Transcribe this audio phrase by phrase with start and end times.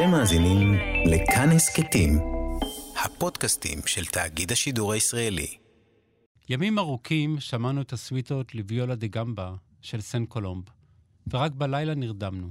[0.00, 0.74] אתם מאזינים
[1.06, 2.18] לכאן הסכתים,
[3.04, 5.56] הפודקאסטים של תאגיד השידור הישראלי.
[6.48, 10.64] ימים ארוכים שמענו את הסוויטות לוויולה דה גמבה של סן קולומב,
[11.30, 12.50] ורק בלילה נרדמנו.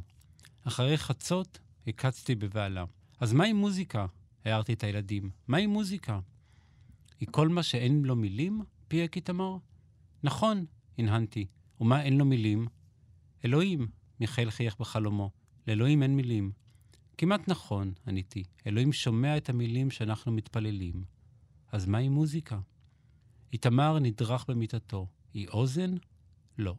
[0.63, 2.85] אחרי חצות הקצתי בבהלה.
[3.19, 4.05] אז מהי מוזיקה?
[4.45, 5.29] הערתי את הילדים.
[5.47, 6.19] מהי מוזיקה?
[7.19, 8.61] היא כל מה שאין לו מילים?
[8.87, 9.57] פייק איתמר.
[10.23, 10.65] נכון,
[10.97, 11.45] הנהנתי.
[11.81, 12.67] ומה אין לו מילים?
[13.45, 13.87] אלוהים,
[14.19, 15.31] מיכאל חייך בחלומו.
[15.67, 16.51] לאלוהים אין מילים.
[17.19, 18.43] כמעט נכון, עניתי.
[18.67, 21.03] אלוהים שומע את המילים שאנחנו מתפללים.
[21.71, 22.59] אז מהי מוזיקה?
[23.53, 25.07] איתמר נדרך במיטתו.
[25.33, 25.95] היא אוזן?
[26.57, 26.75] לא.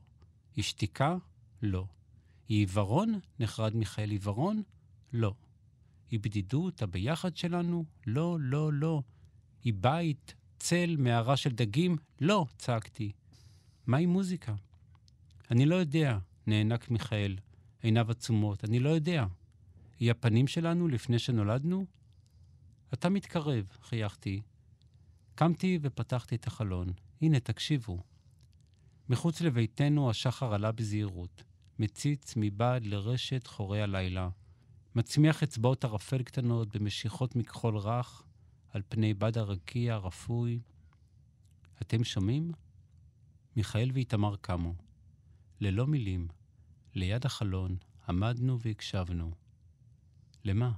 [0.57, 1.17] היא שתיקה?
[1.63, 1.87] לא.
[2.49, 3.19] היא עיוורון?
[3.41, 4.63] נחרד מיכאל עיוורון?
[5.13, 5.35] לא.
[6.11, 7.85] היא בדידות, הביחד שלנו?
[8.07, 9.03] לא, לא, לא.
[9.65, 11.97] היא בית, צל, מערה של דגים?
[12.21, 13.13] לא, צעקתי.
[13.87, 14.55] מהי מוזיקה?
[15.51, 17.37] אני לא יודע, נאנק מיכאל,
[17.83, 18.65] עיניו עצומות.
[18.65, 19.27] אני לא יודע.
[20.01, 21.87] היא הפנים שלנו לפני שנולדנו?
[22.95, 24.43] אתה מתקרב, חייכתי.
[25.35, 26.93] קמתי ופתחתי את החלון.
[27.23, 28.03] הנה, תקשיבו.
[29.09, 31.43] מחוץ לביתנו השחר עלה בזהירות,
[31.79, 34.29] מציץ מבעד לרשת חורי הלילה,
[34.95, 38.23] מצמיח אצבעות ערפל קטנות במשיכות מכחול רך
[38.71, 40.61] על פני בד הרקיע הרפוי.
[41.83, 42.53] אתם שומעים?
[43.57, 44.75] מיכאל ואיתמר קמו.
[45.61, 46.29] ללא מילים,
[46.95, 47.77] ליד החלון,
[48.09, 49.50] עמדנו והקשבנו.
[50.45, 50.71] למה?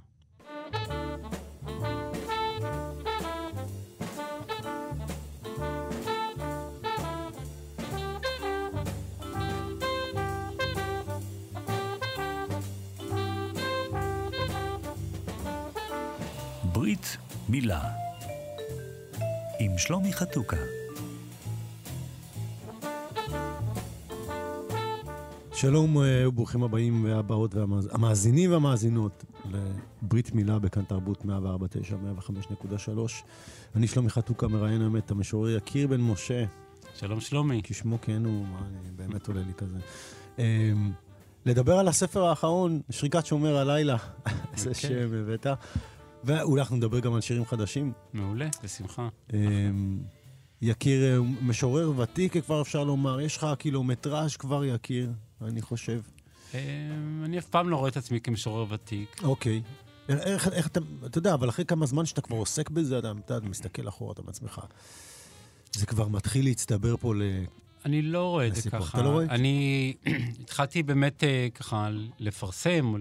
[16.73, 17.17] ברית
[17.49, 17.81] מילה
[19.59, 20.57] עם שלומי חתוקה
[25.53, 31.27] שלום אה, וברוכים הבאים והבאות והמאזינים והמאזינות לברית מילה בכאן תרבות 104.9,
[32.67, 32.89] 105.3.
[33.75, 36.45] אני שלומי חתוקה, מראיין היום את המשורר יקיר בן משה.
[36.95, 37.61] שלום שלומי.
[37.63, 39.77] כשמו כן הוא, מה, אני באמת עולה לי כזה.
[40.39, 40.91] אמ,
[41.45, 43.97] לדבר על הספר האחרון, שריקת שומר הלילה,
[44.53, 44.89] איזה אוקיי.
[44.89, 45.47] שם הבאת.
[46.23, 47.91] ואולי אנחנו נדבר גם על שירים חדשים.
[48.13, 49.07] מעולה, בשמחה.
[49.33, 49.99] אמ,
[50.61, 53.21] יקיר אה, משורר ותיק, כבר אפשר לומר.
[53.21, 55.11] יש לך קילומטראז' כבר, יקיר,
[55.41, 56.01] אני חושב.
[56.53, 56.59] אה,
[57.25, 59.23] אני אף פעם לא רואה את עצמי כמשורר ותיק.
[59.23, 59.61] אוקיי.
[60.09, 63.39] איך, איך, אתה, אתה יודע, אבל אחרי כמה זמן שאתה כבר עוסק בזה, אתה, אתה
[63.39, 64.61] מסתכל אחורה, אתה בעצמך.
[65.75, 67.21] זה כבר מתחיל להצטבר פה ל...
[67.85, 68.69] אני לא רואה את זה.
[68.69, 68.97] ככה.
[68.97, 69.25] אתה לא רואה?
[69.25, 69.93] אני
[70.41, 72.93] התחלתי באמת אה, ככה לפרסם,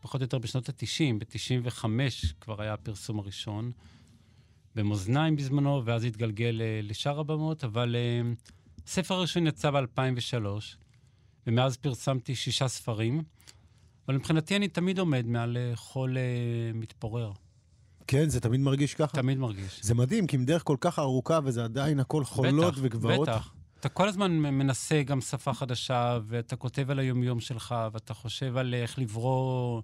[0.00, 1.84] פחות או יותר בשנות ה-90, ב-95
[2.40, 3.72] כבר היה הפרסום הראשון,
[4.74, 8.30] במאזניים בזמנו, ואז התגלגל אה, לשאר הבמות, אבל אה,
[8.86, 10.44] הספר הראשון יצא ב-2003,
[11.48, 13.22] ומאז פרסמתי שישה ספרים,
[14.08, 16.22] אבל מבחינתי אני תמיד עומד מעל אה, חול אה,
[16.74, 17.32] מתפורר.
[18.06, 19.16] כן, זה תמיד מרגיש ככה.
[19.16, 19.80] תמיד מרגיש.
[19.82, 23.28] זה מדהים, כי אם דרך כל כך ארוכה וזה עדיין הכל חולות בטח, וגבעות.
[23.28, 23.54] בטח.
[23.80, 28.74] אתה כל הזמן מנסה גם שפה חדשה, ואתה כותב על היומיום שלך, ואתה חושב על
[28.74, 29.82] איך לברוא,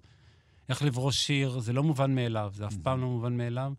[0.69, 3.73] איך לברוא שיר, זה לא מובן מאליו, זה אף פעם לא מובן מאליו.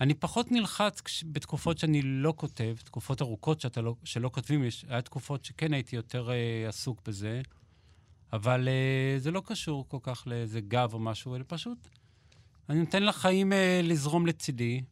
[0.00, 4.84] אני פחות נלחץ כש- בתקופות שאני לא כותב, תקופות ארוכות שאתה לא, שלא כותבים, יש,
[4.88, 7.42] היה תקופות שכן הייתי יותר אה, עסוק בזה,
[8.32, 11.78] אבל אה, זה לא קשור כל כך לאיזה גב או משהו, אלא פשוט,
[12.68, 14.82] אני נותן לחיים אה, לזרום לצידי,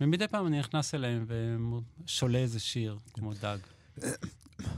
[0.00, 1.26] ומדי פעם אני נכנס אליהם
[2.04, 3.58] ושולה איזה שיר, כמו דג.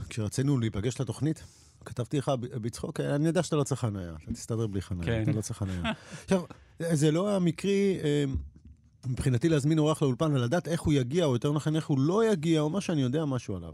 [0.09, 1.43] כשרצינו להיפגש לתוכנית,
[1.85, 5.23] כתבתי לך בצחוק, אני יודע שאתה לא צריך חניה, אתה תסתדר בלי חניה, כן.
[5.23, 5.83] אתה לא צריך חניה.
[6.25, 6.43] עכשיו,
[6.93, 8.25] זה לא המקרי, אה,
[9.07, 12.61] מבחינתי להזמין אורח לאולפן ולדעת איך הוא יגיע, או יותר נכון איך הוא לא יגיע,
[12.61, 13.73] או מה שאני יודע משהו עליו.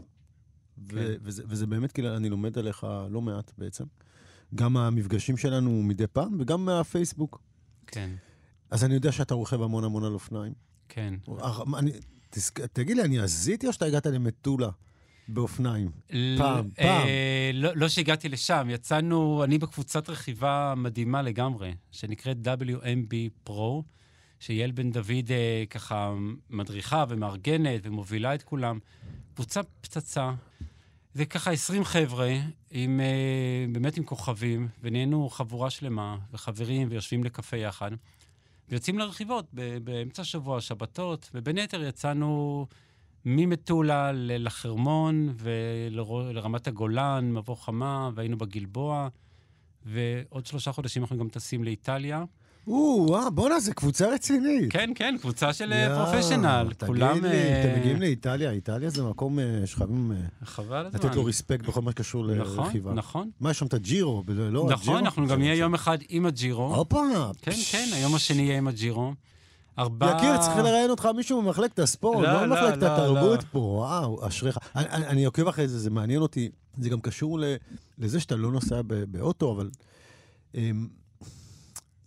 [0.77, 1.13] ו- כן.
[1.21, 3.83] וזה, וזה באמת, כאילו, אני לומד עליך לא מעט בעצם.
[4.55, 7.41] גם מהמפגשים שלנו מדי פעם, וגם מהפייסבוק.
[7.87, 8.09] כן,
[8.71, 10.53] אז אני יודע שאתה רוכב המון המון על אופניים.
[10.89, 11.13] כן.
[11.41, 11.91] אה, מה, אני,
[12.29, 12.59] תסק...
[12.59, 14.69] תגיד לי, אני עזיתי או שאתה הגעת למטולה
[15.27, 15.91] באופניים?
[16.37, 17.07] פעם, אה, פעם.
[17.53, 23.81] לא, לא שהגעתי לשם, יצאנו, אני בקבוצת רכיבה מדהימה לגמרי, שנקראת WMB Pro,
[24.39, 26.13] שיעל בן דוד אה, ככה
[26.49, 28.79] מדריכה ומארגנת ומובילה את כולם.
[29.33, 30.31] קבוצה פצצה.
[31.13, 32.37] זה ככה 20 חבר'ה,
[32.71, 37.91] עם, אה, באמת עם כוכבים, ונהיינו חבורה שלמה, וחברים, ויושבים לקפה יחד.
[38.69, 39.45] ויוצאים לרכיבות
[39.83, 42.65] באמצע השבוע, שבתות, ובין היתר יצאנו
[43.25, 49.07] ממטולה לחרמון ולרמת הגולן, מבוא חמה, והיינו בגלבוע,
[49.85, 52.23] ועוד שלושה חודשים אנחנו גם טסים לאיטליה.
[52.67, 54.71] או, בואנה, זו קבוצה רצינית.
[54.71, 56.69] כן, כן, קבוצה של פרופשיונל.
[56.85, 57.17] כולם...
[57.17, 60.11] תגיד לי, אתם מגיעים לאיטליה, איטליה זה מקום שחייבים
[60.93, 62.93] לתת לו ריספקט בכל מה שקשור לרכיבה.
[62.93, 63.29] נכון, נכון.
[63.39, 66.75] מה, יש שם את הג'ירו, לא נכון, אנחנו גם נהיה יום אחד עם הג'ירו.
[66.75, 67.01] הופה.
[67.41, 69.13] כן, כן, היום השני יהיה עם הג'ירו.
[69.79, 70.15] ארבע...
[70.17, 73.59] יקיר, צריך לראיין אותך מישהו ממחלקת הספורט, לא, לא ממחלקת לא, התרבות פה.
[73.59, 74.57] וואו, אשריך.
[74.75, 76.49] אני עוקב אחרי זה, זה מעניין אותי.
[76.77, 77.39] זה גם קשור
[77.97, 79.69] לזה שאתה לא נוסע באוטו, אבל...
[80.55, 80.87] אמ,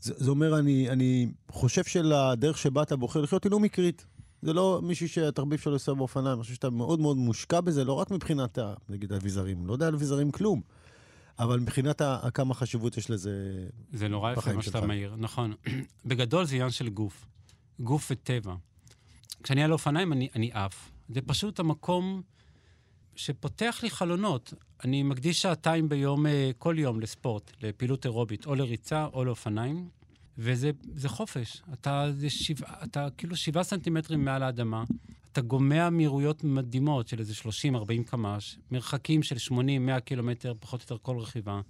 [0.01, 4.07] זה, זה אומר, אני, אני חושב שלדרך שבה אתה בוחר לחיות היא לא מקרית.
[4.43, 7.93] זה לא מישהו שהתרביב שלו עושה באופניים, אני חושב שאתה מאוד מאוד מושקע בזה, לא
[7.93, 10.61] רק מבחינת, ה, נגיד, האביזרים, לא יודע על אביזרים כלום,
[11.39, 15.55] אבל מבחינת ה, כמה חשיבות יש לזה זה נורא יפה מה שאתה מעיר, נכון.
[16.07, 17.27] בגדול זה עניין של גוף,
[17.81, 18.55] גוף וטבע.
[19.43, 20.91] כשאני על אופניים אני, אני עף.
[21.09, 22.23] זה פשוט המקום
[23.17, 24.55] שפותח לי חלונות.
[24.85, 29.89] אני מקדיש שעתיים ביום, אה, כל יום, לספורט, לפעילות אירובית, או לריצה או לאופניים,
[30.39, 30.73] וזה
[31.07, 31.63] חופש.
[31.73, 34.85] אתה, זה שבע, אתה כאילו שבעה סנטימטרים מעל האדמה,
[35.33, 40.97] אתה גומע מהירויות מדהימות של איזה 30-40 קמ"ש, מרחקים של 80-100 קילומטר, פחות או יותר
[41.03, 41.61] כל רכיבה.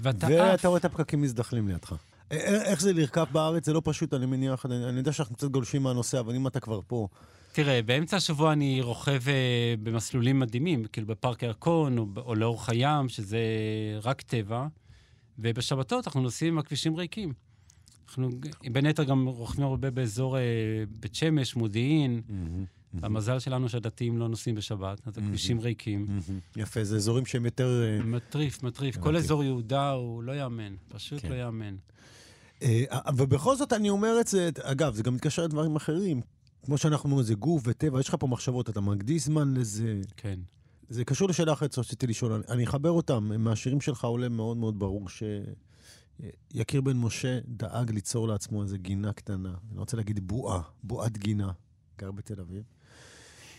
[0.00, 0.32] ואתה עף.
[0.32, 1.94] ואתה רואה את הפקקים מזדחלים לידך.
[2.30, 3.66] איך זה לרכב בארץ?
[3.66, 4.66] זה לא פשוט, אני מניח.
[4.66, 7.08] אני, אני יודע שאנחנו קצת גולשים מהנושא, אבל אם אתה כבר פה...
[7.52, 9.30] תראה, באמצע השבוע אני רוכב uh,
[9.82, 13.40] במסלולים מדהימים, כאילו בפארק הירקון או, או לאורך הים, שזה
[14.02, 14.66] רק טבע,
[15.38, 17.32] ובשבתות אנחנו נוסעים עם הכבישים ריקים.
[18.08, 18.30] אנחנו
[18.72, 20.40] בין היתר גם רוכבים הרבה באזור uh,
[20.90, 22.22] בית שמש, מודיעין.
[22.28, 22.98] Mm-hmm.
[23.02, 25.62] המזל שלנו שהדתיים לא נוסעים בשבת, אז הכבישים mm-hmm.
[25.62, 26.06] ריקים.
[26.08, 26.60] Mm-hmm.
[26.60, 27.82] יפה, זה אזורים שהם יותר...
[28.00, 28.06] Uh...
[28.06, 28.96] מטריף, מטריף.
[28.96, 31.28] כל אזור יהודה הוא לא יאמן, פשוט כן.
[31.28, 31.76] לא יאמן.
[33.16, 36.20] ובכל זאת אני אומר את זה, אגב, זה גם מתקשר לדברים אחרים.
[36.62, 40.00] כמו שאנחנו אומרים, זה גוף וטבע, יש לך פה מחשבות, אתה מקדיש זמן לזה.
[40.16, 40.38] כן.
[40.88, 45.08] זה קשור לשאלה אחרת שרציתי לשאול, אני אחבר אותם, מהשירים שלך עולה מאוד מאוד ברור
[46.52, 51.50] שיקיר בן משה דאג ליצור לעצמו איזו גינה קטנה, אני רוצה להגיד בועה, בועת גינה,
[51.98, 52.62] גר בתל אביב.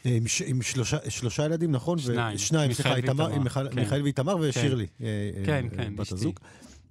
[0.04, 1.98] עם, ש, עם שלושה, שלושה ילדים, נכון?
[1.98, 2.38] שניים.
[2.38, 3.76] שניים, סליחה, איתמר, מיכל, כן.
[3.76, 6.40] מיכאל ואיתמר ושירלי, כן, אה, כן, אה, כן, בת הזוג.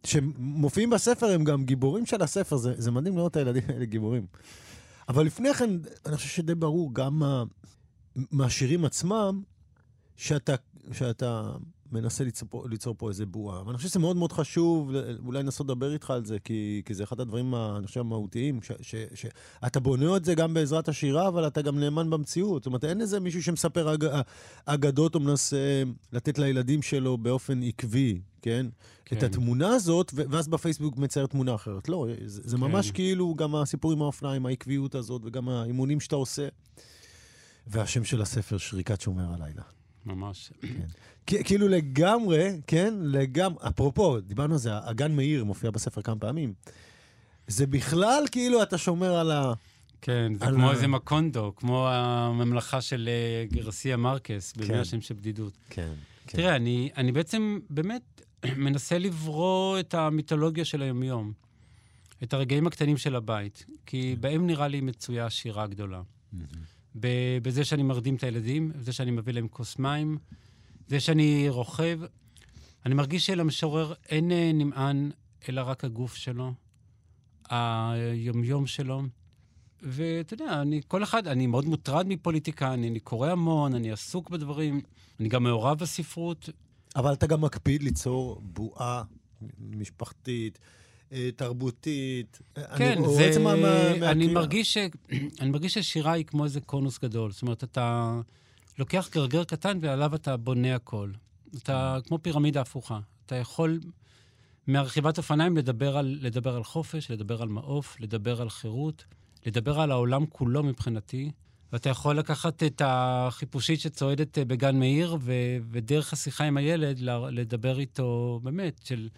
[0.04, 4.26] שמופיעים בספר, הם גם גיבורים של הספר, זה, זה מדהים לראות את הילדים האלה גיבורים.
[5.10, 5.70] אבל לפני כן,
[6.06, 7.22] אני חושב שדי ברור גם
[8.16, 9.42] מהשירים עצמם,
[10.16, 10.54] שאתה,
[10.92, 11.52] שאתה
[11.92, 13.66] מנסה ליצור, ליצור פה איזה בועה.
[13.66, 14.90] ואני חושב שזה מאוד מאוד חשוב,
[15.26, 18.60] אולי לנסות לדבר איתך על זה, כי, כי זה אחד הדברים, אני חושב, המהותיים,
[19.14, 22.62] שאתה בונה את זה גם בעזרת השירה, אבל אתה גם נאמן במציאות.
[22.62, 24.06] זאת אומרת, אין איזה מישהו שמספר אג,
[24.66, 25.82] אגדות או מנסה
[26.12, 28.66] לתת לילדים שלו באופן עקבי, כן?
[29.04, 29.16] כן.
[29.16, 31.88] את התמונה הזאת, ואז בפייסבוק מצייר תמונה אחרת.
[31.88, 32.62] לא, זה, זה כן.
[32.62, 36.48] ממש כאילו גם הסיפור עם האופניים, העקביות הזאת, וגם האימונים שאתה עושה.
[37.66, 39.62] והשם של הספר, שריקת שומר הלילה.
[40.06, 40.52] ממש.
[41.26, 41.42] כן.
[41.44, 46.52] כאילו לגמרי, כן, לגמרי, אפרופו, דיברנו על זה, אגן מאיר מופיע בספר כמה פעמים.
[47.46, 49.52] זה בכלל כאילו אתה שומר על ה...
[50.00, 50.72] כן, זה כמו ה...
[50.72, 54.78] איזה מקונדו, כמו הממלכה של אה, גרסיה מרקס, במאה כן.
[54.78, 55.52] השם של בדידות.
[55.70, 55.92] כן,
[56.26, 56.38] כן.
[56.38, 58.22] תראה, אני, אני בעצם באמת
[58.56, 61.32] מנסה לברוא את המיתולוגיה של היומיום,
[62.22, 64.20] את הרגעים הקטנים של הבית, כי כן.
[64.20, 66.02] בהם נראה לי מצויה השירה הגדולה.
[66.34, 66.79] Mm-hmm.
[66.94, 70.18] בזה שאני מרדים את הילדים, בזה שאני מביא להם כוס מים,
[70.88, 72.00] זה שאני רוכב.
[72.86, 75.10] אני מרגיש שלמשורר אין אה, נמען,
[75.48, 76.52] אלא רק הגוף שלו,
[77.48, 79.02] היומיום שלו.
[79.82, 84.30] ואתה יודע, אני, כל אחד, אני מאוד מוטרד מפוליטיקה, אני, אני קורא המון, אני עסוק
[84.30, 84.80] בדברים,
[85.20, 86.48] אני גם מעורב בספרות.
[86.96, 89.02] אבל אתה גם מקפיד ליצור בועה
[89.58, 90.58] משפחתית,
[91.36, 92.38] תרבותית.
[92.76, 93.38] כן, אני, זה...
[93.40, 94.78] מה, מה, אני, מרגיש ש...
[95.40, 97.32] אני מרגיש ששירה היא כמו איזה קונוס גדול.
[97.32, 98.14] זאת אומרת, אתה
[98.78, 101.10] לוקח גרגר קטן ועליו אתה בונה הכל.
[101.56, 103.00] אתה כמו פירמידה הפוכה.
[103.26, 103.80] אתה יכול
[104.66, 109.04] מהרכיבת אופניים לדבר על, לדבר על חופש, לדבר על מעוף, לדבר על חירות,
[109.46, 111.30] לדבר על העולם כולו מבחינתי.
[111.72, 116.98] ואתה יכול לקחת את החיפושית שצועדת אה, בגן מאיר, ו- ודרך השיחה עם הילד
[117.30, 119.08] לדבר איתו, באמת, של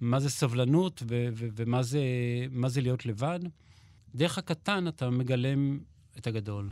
[0.00, 2.00] מה זה סבלנות ו- ו- ומה זה,
[2.66, 3.40] זה להיות לבד.
[4.14, 5.78] דרך הקטן אתה מגלם
[6.18, 6.68] את הגדול.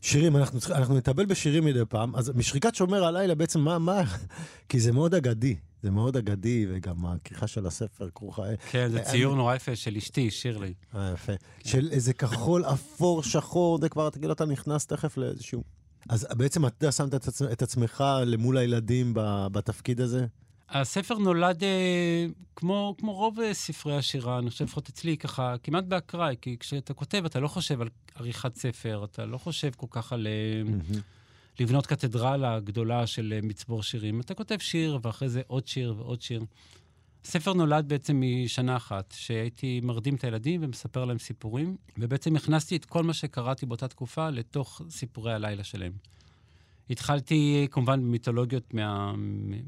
[0.00, 4.02] שירים, אנחנו, אנחנו נטבל בשירים מדי פעם, אז משריקת שומר הלילה בעצם מה, מה,
[4.68, 8.42] כי זה מאוד אגדי, זה מאוד אגדי, וגם הכריכה של הספר כרוכה...
[8.70, 10.74] כן, זה ציור נורא יפה של אשתי, שירלי.
[10.94, 11.32] אה, יפה.
[11.64, 15.64] של איזה כחול, אפור, שחור, זה כבר, תגיד, אתה נכנס תכף לאיזשהו...
[16.08, 19.12] אז בעצם אתה שמת את, עצמך, את עצמך למול הילדים
[19.52, 20.26] בתפקיד הזה?
[20.70, 25.84] הספר נולד אה, כמו, כמו רוב אה, ספרי השירה, אני חושב, לפחות אצלי, ככה, כמעט
[25.84, 30.12] באקראי, כי כשאתה כותב, אתה לא חושב על עריכת ספר, אתה לא חושב כל כך
[30.12, 30.96] על mm-hmm.
[31.60, 34.20] לבנות קתדרלה גדולה של מצבור שירים.
[34.20, 36.44] אתה כותב שיר, ואחרי זה עוד שיר ועוד שיר.
[37.24, 42.84] הספר נולד בעצם משנה אחת, שהייתי מרדים את הילדים ומספר להם סיפורים, ובעצם הכנסתי את
[42.84, 45.92] כל מה שקראתי באותה תקופה לתוך סיפורי הלילה שלהם.
[46.90, 49.12] התחלתי כמובן במיתולוגיות מה,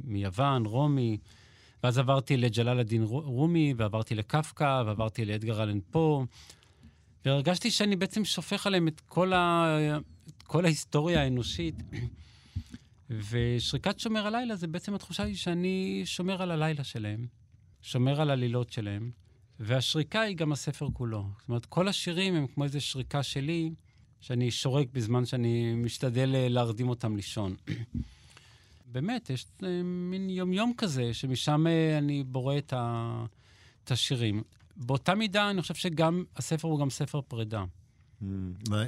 [0.04, 1.18] מיוון, רומי,
[1.82, 6.24] ואז עברתי לג'לאל א-דין רומי, ועברתי לקפקא, ועברתי לאדגר אלן פה,
[7.24, 9.76] והרגשתי שאני בעצם שופך עליהם את כל, ה,
[10.28, 11.74] את כל ההיסטוריה האנושית.
[13.30, 17.26] ושריקת שומר הלילה זה בעצם התחושה היא שאני שומר על הלילה שלהם,
[17.82, 19.10] שומר על הלילות שלהם,
[19.60, 21.26] והשריקה היא גם הספר כולו.
[21.38, 23.70] זאת אומרת, כל השירים הם כמו איזו שריקה שלי,
[24.22, 27.54] שאני שורק בזמן שאני משתדל אה, להרדים אותם לישון.
[28.92, 33.24] באמת, יש אה, מין יומיום כזה, שמשם אה, אני בורא את, ה...
[33.84, 34.42] את השירים.
[34.76, 37.64] באותה מידה, אני חושב שגם הספר הוא גם ספר פרידה.
[38.22, 38.24] Mm,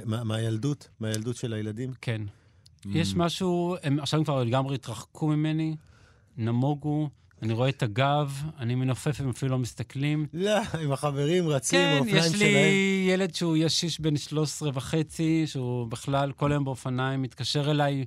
[0.05, 0.89] מהילדות?
[0.99, 1.91] מהילדות של הילדים?
[2.01, 2.21] כן.
[2.21, 2.87] Mm.
[2.93, 5.75] יש משהו, הם עכשיו כבר לגמרי התרחקו ממני,
[6.37, 7.09] נמוגו.
[7.41, 10.27] אני רואה את הגב, אני מנופף, הם אפילו לא מסתכלים.
[10.33, 12.31] לא, עם החברים רצים, כן, האופניים שלהם.
[12.31, 17.71] כן, יש לי ילד שהוא ישיש בן 13 וחצי, שהוא בכלל כל היום באופניים, מתקשר
[17.71, 18.05] אליי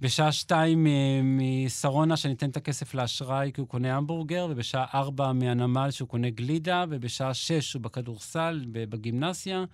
[0.00, 0.86] בשעה שתיים
[1.22, 6.30] משרונה, שאני אתן את הכסף לאשראי כי הוא קונה המבורגר, ובשעה ארבע מהנמל שהוא קונה
[6.30, 9.64] גלידה, ובשעה שש הוא בכדורסל, בגימנסיה,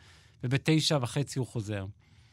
[0.44, 1.86] ובתשע וחצי הוא חוזר.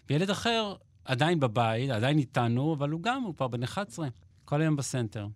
[0.09, 0.75] וילד אחר
[1.05, 4.07] עדיין בבית, עדיין איתנו, אבל הוא גם, הוא כבר בן 11,
[4.45, 5.27] כל היום בסנטר.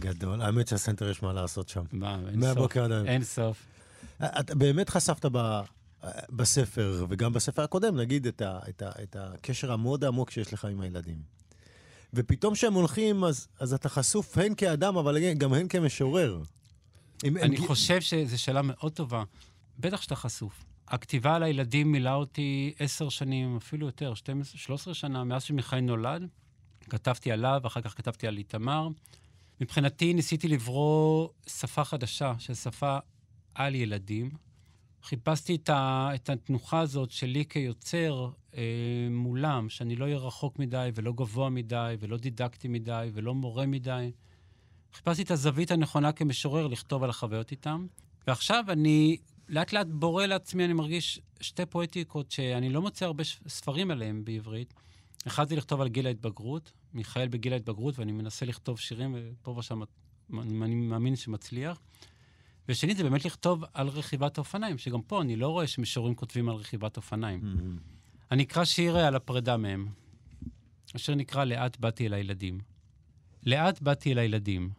[0.00, 0.42] גדול.
[0.42, 1.82] האמת שהסנטר יש מה לעשות שם.
[1.92, 2.34] מה, אין סוף.
[2.34, 3.06] מהבוקר עד היום.
[3.06, 3.66] אין סוף.
[4.22, 5.60] אתה באמת חשפת ב...
[6.30, 10.64] בספר, וגם בספר הקודם, נגיד, את, ה, את, ה, את הקשר המאוד עמוק שיש לך
[10.64, 11.18] עם הילדים.
[12.14, 16.42] ופתאום כשהם הולכים, אז, אז אתה חשוף הן כאדם, אבל גם הן כמשורר.
[17.24, 17.66] אם, אני הם...
[17.66, 19.22] חושב שזו שאלה מאוד טובה.
[19.78, 20.64] בטח שאתה חשוף.
[20.88, 26.28] הכתיבה על הילדים מילאה אותי עשר שנים, אפילו יותר, 12, 13 שנה, מאז שמיכאל נולד.
[26.90, 28.88] כתבתי עליו, אחר כך כתבתי על איתמר.
[29.60, 32.98] מבחינתי ניסיתי לברוא שפה חדשה, של שפה
[33.54, 34.30] על ילדים.
[35.02, 38.62] חיפשתי את, ה, את התנוחה הזאת שלי כיוצר אה,
[39.10, 44.12] מולם, שאני לא אהיה רחוק מדי ולא גבוה מדי ולא דידקטי מדי ולא מורה מדי.
[44.92, 47.86] חיפשתי את הזווית הנכונה כמשורר לכתוב על החוויות איתם.
[48.26, 49.16] ועכשיו אני
[49.48, 54.74] לאט לאט בורא לעצמי, אני מרגיש שתי פואטיקות שאני לא מוצא הרבה ספרים עליהם בעברית.
[55.26, 59.82] אחד זה לכתוב על גיל ההתבגרות, מיכאל בגיל ההתבגרות, ואני מנסה לכתוב שירים, ופה ושם
[60.32, 61.80] אני מאמין שמצליח.
[62.68, 66.54] ושנית, זה באמת לכתוב על רכיבת האופניים, שגם פה אני לא רואה שמשוררים כותבים על
[66.54, 67.40] רכיבת אופניים.
[67.40, 68.00] Mm-hmm.
[68.30, 69.88] אני אקרא שיר על הפרידה מהם,
[70.96, 72.60] אשר נקרא לאט באתי אל הילדים.
[73.46, 74.70] לאט באתי אל הילדים,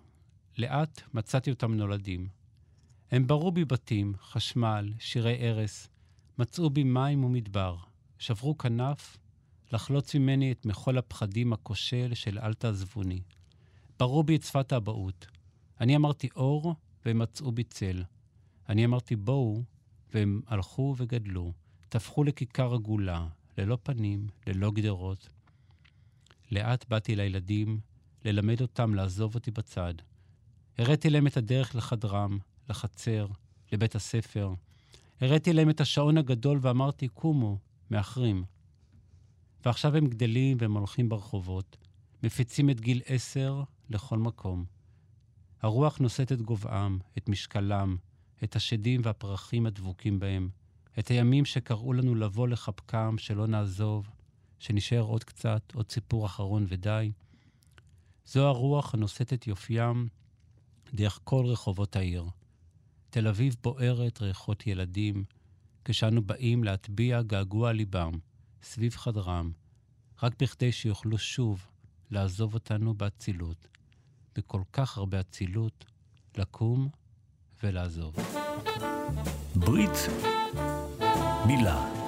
[0.58, 2.28] לאט מצאתי אותם נולדים.
[3.12, 5.88] הם ברו בי בתים, חשמל, שירי ערש,
[6.38, 7.78] מצאו בי מים ומדבר,
[8.20, 9.18] שברו כנף,
[9.72, 13.22] לחלוץ ממני את מחול הפחדים הכושל של אל תעזבוני.
[14.00, 15.28] ברו בי את שפת האבהות.
[15.82, 16.76] אני אמרתי אור,
[17.06, 18.04] והם מצאו בי צל.
[18.70, 19.64] אני אמרתי בואו,
[20.14, 21.54] והם הלכו וגדלו,
[21.90, 25.30] טפחו לכיכר עגולה, ללא פנים, ללא גדרות.
[26.52, 27.80] לאט באתי לילדים,
[28.26, 29.94] ללמד אותם לעזוב אותי בצד.
[30.78, 32.38] הראיתי להם את הדרך לחדרם,
[32.70, 33.28] לחצר,
[33.72, 34.54] לבית הספר.
[35.22, 37.58] הראיתי להם את השעון הגדול ואמרתי, קומו,
[37.92, 38.44] מאחרים.
[39.66, 41.78] ועכשיו הם גדלים והם הולכים ברחובות,
[42.24, 44.66] מפיצים את גיל עשר לכל מקום.
[45.62, 47.98] הרוח נושאת את גובהם, את משקלם,
[48.44, 50.50] את השדים והפרחים הדבוקים בהם,
[51.00, 54.10] את הימים שקראו לנו לבוא לחבקם, שלא נעזוב,
[54.60, 57.12] שנשאר עוד קצת, עוד סיפור אחרון ודי.
[58.26, 60.08] זו הרוח הנושאת את יופיים
[60.94, 62.26] דרך כל רחובות העיר.
[63.10, 65.24] תל אביב בוערת ריחות ילדים,
[65.86, 68.12] כשאנו באים להטביע געגוע ליבם,
[68.64, 69.52] סביב חדרם,
[70.24, 71.66] רק בכדי שיוכלו שוב
[72.12, 73.68] לעזוב אותנו באצילות,
[74.36, 75.86] בכל כך הרבה אצילות,
[76.38, 76.90] לקום
[77.64, 78.16] ולעזוב.
[79.56, 80.08] ברית
[81.48, 82.02] מילה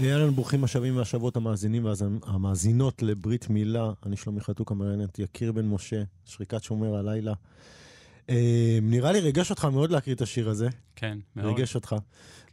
[0.00, 3.90] אהלן, ברוכים השבים והשבות המאזינים והמאזינות לברית מילה.
[4.06, 7.32] אני שלומי חתוק המראיינת יקיר בן משה, שריקת שומר הלילה.
[8.30, 10.68] אה, נראה לי ריגש אותך מאוד להקריא את השיר הזה.
[10.96, 11.46] כן, מאוד.
[11.46, 11.96] ריגש אותך.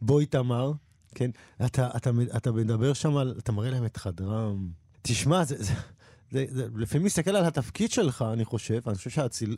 [0.01, 0.71] בואי תמר,
[1.15, 1.31] כן?
[1.65, 4.69] אתה, אתה, אתה מדבר שם על, אתה מראה להם את חדרם.
[5.01, 5.73] תשמע, זה, זה,
[6.31, 9.57] זה, זה, לפעמים מסתכל על התפקיד שלך, אני חושב, אני חושב שהציל...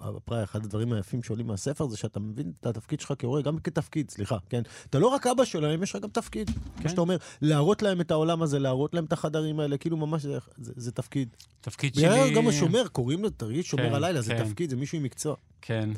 [0.00, 4.10] הפראי, אחד הדברים היפים שעולים מהספר זה שאתה מבין את התפקיד שלך כהורה, גם כתפקיד,
[4.10, 4.62] סליחה, כן?
[4.90, 6.50] אתה לא רק אבא שלהם, יש לך גם תפקיד.
[6.50, 6.80] כן.
[6.80, 10.22] כמו שאתה אומר, להראות להם את העולם הזה, להראות להם את החדרים האלה, כאילו ממש
[10.22, 11.28] זה, זה, זה תפקיד.
[11.60, 12.34] תפקיד שלי...
[12.34, 14.26] גם השומר, קוראים לו תרגיל שומר כן, הלילה, כן.
[14.26, 15.36] זה תפקיד, זה מישהו עם מקצוע.
[15.62, 15.90] כן.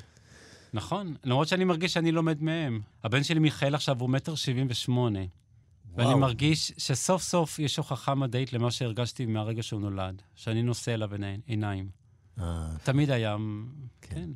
[0.72, 2.80] נכון, למרות שאני מרגיש שאני לומד מהם.
[3.04, 5.20] הבן שלי מיכאל עכשיו הוא מטר שבעים ושמונה.
[5.94, 11.10] ואני מרגיש שסוף סוף יש הוכחה מדעית למה שהרגשתי מהרגע שהוא נולד, שאני נושא אליו
[11.46, 11.88] עיניים.
[12.38, 13.36] אה, תמיד היה,
[14.00, 14.14] כן.
[14.14, 14.30] כן.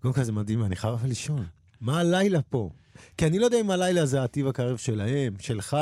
[0.00, 1.46] קודם כל זה מדהים, אני חייב לישון.
[1.80, 2.70] מה הלילה פה?
[3.16, 5.76] כי אני לא יודע אם הלילה זה הטיב הקרב שלהם, שלך,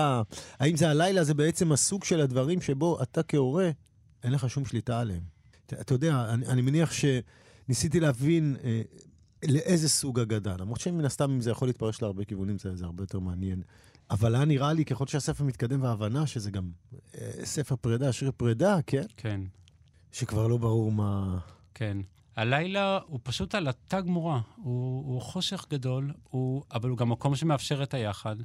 [0.58, 3.70] האם זה הלילה זה בעצם הסוג של הדברים שבו אתה כהורה,
[4.24, 5.22] אין לך שום שליטה עליהם.
[5.66, 8.82] אתה, אתה יודע, אני, אני מניח שניסיתי להבין אה,
[9.48, 13.02] לאיזה סוג אגדה, למרות שמן הסתם אם זה יכול להתפרש להרבה כיוונים, זה, זה הרבה
[13.02, 13.62] יותר מעניין.
[14.10, 16.70] אבל היה נראה לי, ככל שהספר מתקדם וההבנה שזה גם
[17.14, 19.04] אה, ספר פרידה, שיר פרידה, כן?
[19.16, 19.40] כן,
[20.12, 21.38] שכבר לא ברור מה...
[21.74, 21.96] כן.
[22.36, 24.40] הלילה הוא פשוט על התא גמורה.
[24.56, 28.36] הוא, הוא חושך גדול, הוא, אבל הוא גם מקום שמאפשר את היחד,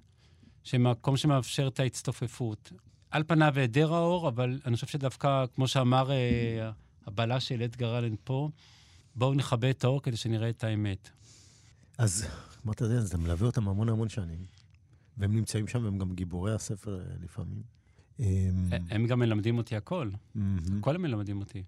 [0.64, 2.72] שמקום שמאפשר את ההצטופפות.
[3.12, 6.72] על פניו היעדר האור, אבל אני חושב שדווקא, כמו שאמר אה,
[7.08, 8.50] הבעלה של אדגר אלן פה,
[9.20, 11.10] בואו נכבה את האור כדי שנראה את האמת.
[11.98, 12.26] אז
[12.62, 14.46] כמו אתה יודע, אתה מלווה אותם המון המון שנים,
[15.18, 17.64] והם נמצאים שם, והם גם גיבורי הספר אה, לפעמים.
[18.20, 18.26] אמ,
[18.90, 20.10] הם גם מלמדים אותי הכל.
[20.80, 21.64] הכל הם מלמדים אותי.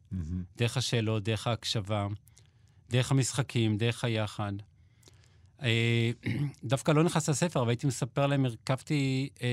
[0.58, 2.08] דרך השאלות, דרך ההקשבה,
[2.90, 4.54] דרך המשחקים, דרך היחד.
[5.62, 6.12] אה,
[6.64, 9.48] דווקא לא נכנס לספר, אבל הייתי מספר להם, הרכבתי אה,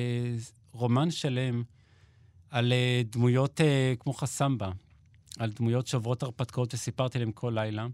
[0.73, 1.63] רומן שלם
[2.51, 2.73] על
[3.11, 3.61] דמויות
[4.01, 4.71] כמו חסמבה,
[5.39, 7.87] על דמויות שעוברות הרפתקאות וסיפרתי להם כל לילה.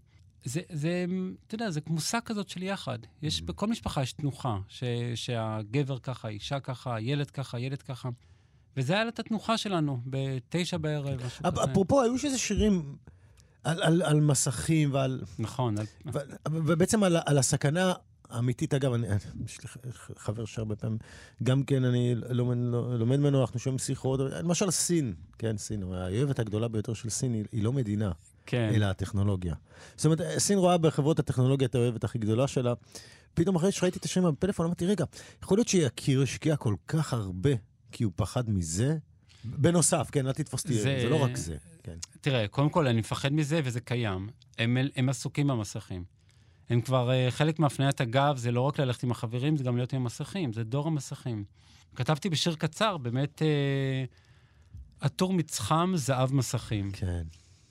[0.44, 1.04] זה, זה,
[1.46, 2.98] אתה יודע, זה מושג כזאת של יחד.
[3.22, 3.44] יש, Mm.
[3.44, 4.84] בכל משפחה יש תנוחה, ש,
[5.14, 8.08] שהגבר ככה, האישה ככה, הילד ככה, הילד ככה.
[8.76, 11.64] וזה היה את התנוחה שלנו, בתשע בערב, משהו כזה.
[11.64, 12.96] אפרופו, היו שזה שירים
[13.64, 15.22] על, על, על מסכים ועל...
[15.38, 16.18] נכון, על- ו-
[16.50, 17.92] ובעצם על, על הסכנה
[18.34, 18.74] האמיתית.
[18.74, 19.06] אגב, אני,
[19.46, 19.68] יש לי
[20.16, 20.98] חבר שהרבה פעמים,
[21.42, 22.56] גם כן אני לומד,
[22.98, 27.44] לומד ממנו, אנחנו שומעים שיחות, למשל סין, כן, סין, האויבת הגדולה ביותר של סין היא,
[27.52, 28.12] היא לא מדינה,
[28.46, 28.70] כן.
[28.74, 29.54] אלא הטכנולוגיה.
[29.96, 32.74] זאת אומרת, סין רואה בחברות הטכנולוגיה את האויבת הכי גדולה שלה.
[33.34, 35.04] פתאום אחרי שראיתי את השם בפלאפון, אמרתי, רגע,
[35.42, 37.50] יכול להיות שיקיר השקיע כל כך הרבה
[37.92, 38.96] כי הוא פחד מזה?
[39.44, 41.56] בנוסף, כן, אל תתפוס אותי, זה- זה לא רק זה.
[41.82, 41.96] כן.
[42.20, 44.28] תראה, קודם כל, אני מפחד מזה, וזה קיים.
[44.58, 46.04] הם, הם עסוקים במסכים.
[46.70, 49.92] הם כבר, אה, חלק מהפניית הגב זה לא רק ללכת עם החברים, זה גם להיות
[49.92, 51.44] עם המסכים, זה דור המסכים.
[51.94, 56.90] כתבתי בשיר קצר, באמת, אה, עטור מצחם זהב מסכים.
[56.92, 57.22] כן.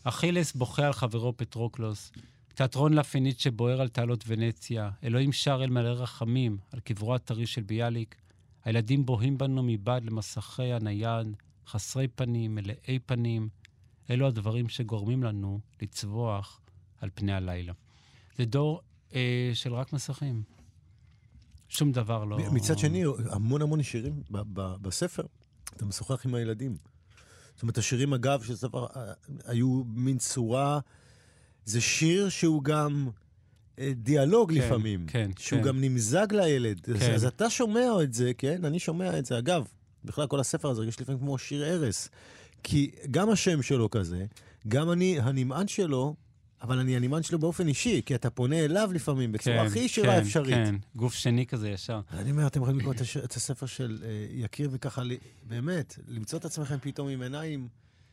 [0.04, 2.12] אכילס בוכה על חברו פטרוקלוס.
[2.56, 4.90] תיאטרון לה פניצ'ה שבוער על תעלות ונציה.
[5.04, 8.16] אלוהים שר אל מלא רחמים על קברו הטרי של ביאליק.
[8.64, 11.28] הילדים בוהים בנו מבעד למסכי הנייד,
[11.68, 13.50] חסרי פנים, מלאי פנים.
[14.10, 16.60] אלו הדברים שגורמים לנו לצבוח
[17.02, 17.74] על פני הלילה.
[18.38, 18.82] זה דור
[19.16, 20.44] אה, של רק מסכים.
[21.70, 22.38] שום דבר לא...
[22.52, 25.24] מצד שני, המון המון שירים ב- ב- בספר,
[25.76, 26.78] אתה משוחח עם הילדים.
[27.54, 29.14] זאת אומרת, השירים, אגב, שזה דבר, אה,
[29.46, 30.80] היו מין צורה,
[31.66, 33.10] זה שיר שהוא גם
[33.80, 35.06] אה, דיאלוג כן, לפעמים.
[35.08, 35.66] כן, שהוא כן.
[35.68, 36.90] גם נמזג לילד.
[36.96, 37.14] אז- כן.
[37.14, 38.66] אז אתה שומע את זה, כן?
[38.66, 39.38] אני שומע את זה.
[39.38, 39.68] אגב,
[40.06, 42.08] בכלל כל הספר הזה הרגיש לפעמים כמו שיר ערש.
[42.64, 44.26] כי גם השם שלו כזה,
[44.68, 46.16] גם אני הנמען שלו,
[46.64, 50.22] אבל אני הנמען שלו באופן אישי, כי אתה פונה אליו לפעמים בצורה הכי ישירה כן,
[50.22, 50.56] אפשרית.
[50.56, 52.02] כן, גוף שני כזה ישר.
[52.14, 55.02] אני אומר, אתם יכולים לקרוא את הספר של אה, יקיר וככה,
[55.48, 57.68] באמת, למצוא את עצמכם פתאום עם עיניים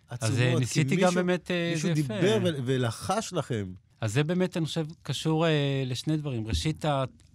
[0.08, 0.34] עצומות.
[0.34, 2.14] אז אה, ניסיתי מישהו- גם באמת, אה, מישהו זה יפה.
[2.14, 3.72] דיבר ו- ולחש לכם.
[4.00, 6.46] אז זה באמת, אני חושב, קשור אה, לשני דברים.
[6.46, 6.84] ראשית,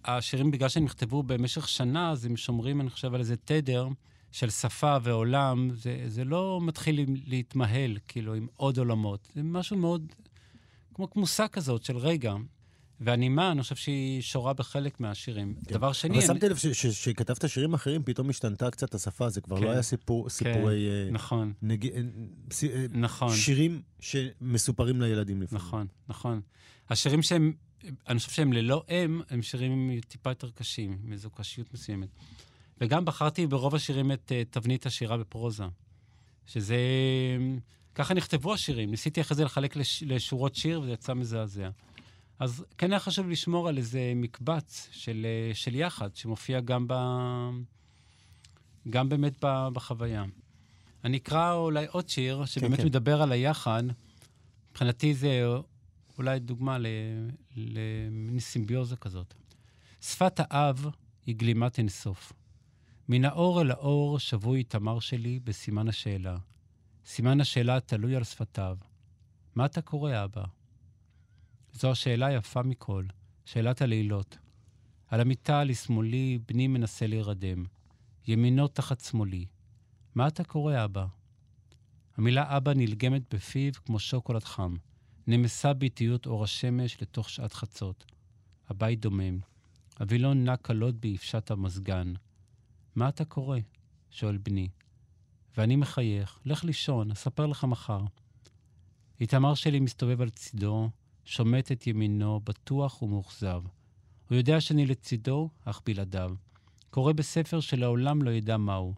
[0.04, 3.88] השירים, בגלל שהם נכתבו במשך שנה, אז הם שומרים, אני חושב, על איזה תדר
[4.32, 5.70] של שפה ועולם.
[5.74, 9.28] זה, זה לא מתחיל להתמהל, כאילו, עם עוד עולמות.
[9.34, 10.06] זה משהו מאוד,
[10.96, 12.34] כמו מושג כזאת של רגע.
[13.00, 15.54] והנימה, אני חושב שהיא שורה בחלק מהשירים.
[15.66, 15.74] כן.
[15.74, 16.10] דבר שני...
[16.10, 16.56] אבל אני- שמתי לב
[16.92, 19.64] שכתבת שירים אחרים, פתאום השתנתה קצת השפה, זה כבר כן.
[19.64, 20.88] לא היה סיפור- סיפורי...
[20.88, 22.00] אה, נכון, נג- אה,
[22.50, 23.34] ס- אה, נכון.
[23.34, 25.64] שירים שמסופרים לילדים לפעמים.
[25.66, 26.40] נכון, נכון.
[26.90, 27.52] השירים שהם,
[28.08, 32.08] אני חושב שהם ללא אם, הם שירים טיפה יותר קשים, עם איזו קשיות מסוימת.
[32.80, 35.64] וגם בחרתי ברוב השירים את uh, תבנית השירה בפרוזה,
[36.46, 36.76] שזה...
[37.96, 38.90] ככה נכתבו השירים.
[38.90, 41.68] ניסיתי אחרי זה לחלק לש, לשורות שיר, וזה יצא מזעזע.
[42.38, 46.94] אז כן היה חשוב לשמור על איזה מקבץ של, אה, של יחד, שמופיע גם, ב,
[48.90, 50.24] גם באמת ב, בחוויה.
[51.04, 52.86] אני אקרא אולי עוד שיר, שבאמת כן.
[52.86, 53.82] מדבר על היחד.
[54.70, 55.46] מבחינתי זה
[56.18, 56.86] אולי דוגמה ל-
[57.56, 59.34] למין סימביוזה כזאת.
[60.00, 60.86] שפת האב
[61.26, 62.32] היא גלימת אינסוף.
[63.08, 66.36] מן האור אל האור שבוי תמר שלי בסימן השאלה.
[67.06, 68.76] סימן השאלה תלוי על שפתיו.
[69.54, 70.44] מה אתה קורא, אבא?
[71.72, 73.04] זו השאלה היפה מכל,
[73.44, 74.38] שאלת הלילות.
[75.08, 77.64] על המיטה לשמאלי בני מנסה להירדם.
[78.26, 79.46] ימינו תחת שמאלי.
[80.14, 81.06] מה אתה קורא, אבא?
[82.16, 84.76] המילה אבא נלגמת בפיו כמו שוקולד חם.
[85.26, 88.12] נמסה באיטיות אור השמש לתוך שעת חצות.
[88.68, 89.38] הבית דומם.
[90.00, 92.12] הווילון נע קלות באפשת המזגן.
[92.94, 93.58] מה אתה קורא?
[94.10, 94.68] שואל בני.
[95.56, 98.04] ואני מחייך, לך לישון, אספר לך מחר.
[99.20, 100.90] איתמר שלי מסתובב על צידו,
[101.24, 103.62] שומט את ימינו, בטוח ומאוכזב.
[104.28, 106.34] הוא יודע שאני לצידו, אך בלעדיו.
[106.90, 108.94] קורא בספר שלעולם לא ידע מהו,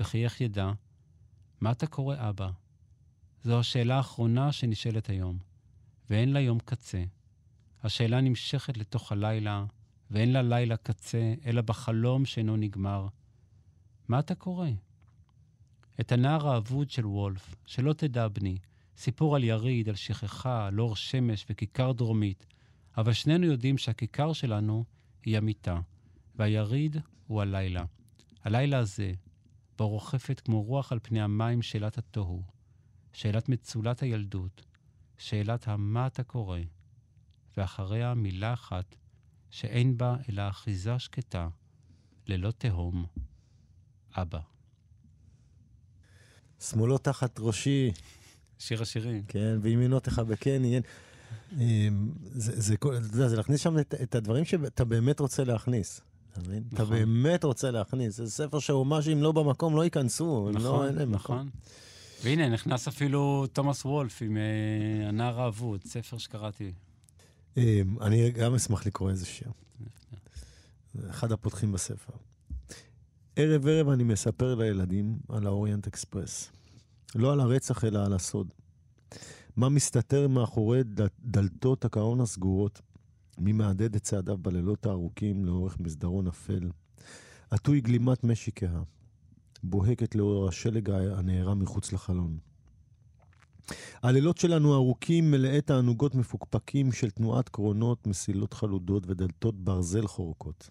[0.00, 0.72] וכי איך ידע?
[1.60, 2.50] מה אתה קורא, אבא?
[3.44, 5.38] זו השאלה האחרונה שנשאלת היום,
[6.10, 7.04] ואין לה יום קצה.
[7.82, 9.64] השאלה נמשכת לתוך הלילה,
[10.10, 13.08] ואין לה לילה קצה, אלא בחלום שאינו נגמר.
[14.08, 14.68] מה אתה קורא?
[16.00, 18.58] את הנער האבוד של וולף, שלא תדע בני,
[18.96, 22.46] סיפור על יריד, על שכחה, על אור שמש וכיכר דרומית,
[22.96, 24.84] אבל שנינו יודעים שהכיכר שלנו
[25.24, 25.80] היא המיטה,
[26.34, 27.84] והיריד הוא הלילה.
[28.44, 29.12] הלילה הזה,
[29.78, 32.42] בו רוחפת כמו רוח על פני המים שאלת התוהו,
[33.12, 34.66] שאלת מצולת הילדות,
[35.18, 36.58] שאלת המה אתה קורא,
[37.56, 38.96] ואחריה מילה אחת
[39.50, 41.48] שאין בה אלא אחיזה שקטה,
[42.26, 43.06] ללא תהום,
[44.16, 44.51] אבא.
[46.70, 47.92] שמאלו תחת ראשי,
[48.58, 49.22] שיר השירים.
[49.28, 50.74] כן, וימינו תחבקני.
[50.74, 50.82] אין.
[51.58, 56.00] אמ, זה, זה, זה להכניס שם את, את הדברים שאתה באמת רוצה להכניס.
[56.32, 56.62] אתה מבין?
[56.68, 56.96] אתה נכון.
[56.96, 58.16] באמת רוצה להכניס.
[58.16, 60.50] זה ספר שאם לא במקום לא ייכנסו.
[60.54, 61.10] לא, נכון, אין להם.
[61.10, 61.50] נכון.
[62.22, 66.72] והנה, נכנס אפילו תומאס וולף עם אה, הנער האבוד, ספר שקראתי.
[67.56, 67.62] אמ,
[68.00, 69.48] אני גם אשמח לקרוא איזה שיר.
[71.10, 72.12] אחד הפותחים בספר.
[73.36, 76.52] ערב ערב אני מספר לילדים על האוריינט אקספרס.
[77.14, 78.48] לא על הרצח, אלא על הסוד.
[79.56, 80.80] מה מסתתר מאחורי
[81.20, 82.80] דלתות הקרון הסגורות?
[83.38, 86.70] מי מהדהד את צעדיו בלילות הארוכים לאורך מסדרון אפל?
[87.50, 88.82] עטוי גלימת משי כהה,
[89.62, 92.38] בוהקת לאור השלג הנערם מחוץ לחלון.
[94.02, 100.70] הלילות שלנו ארוכים, מלאי תענוגות מפוקפקים של תנועת קרונות, מסילות חלודות ודלתות ברזל חורקות.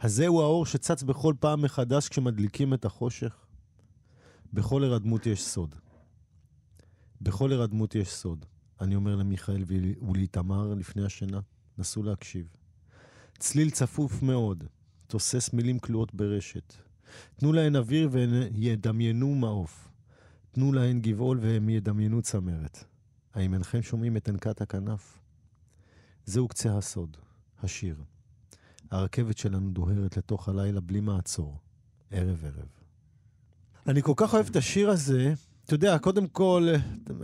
[0.00, 3.46] הזהו האור שצץ בכל פעם מחדש כשמדליקים את החושך.
[4.52, 5.74] בכל הרדמות יש סוד.
[7.20, 8.44] בכל הרדמות יש סוד.
[8.80, 11.40] אני אומר למיכאל ול- ולאיתמר לפני השינה,
[11.78, 12.46] נסו להקשיב.
[13.38, 14.64] צליל צפוף מאוד,
[15.06, 16.74] תוסס מילים כלואות ברשת.
[17.36, 19.88] תנו להן אוויר והן ידמיינו מעוף.
[20.52, 22.84] תנו להן גבעול והם ידמיינו צמרת.
[23.34, 25.18] האם אינכם שומעים את אנקת הכנף?
[26.24, 27.16] זהו קצה הסוד,
[27.62, 28.02] השיר.
[28.90, 31.58] הרכבת שלנו דוהרת לתוך הלילה בלי מעצור,
[32.10, 32.68] ערב-ערב.
[33.86, 35.34] אני כל כך אוהב את השיר הזה.
[35.66, 36.68] אתה יודע, קודם כל,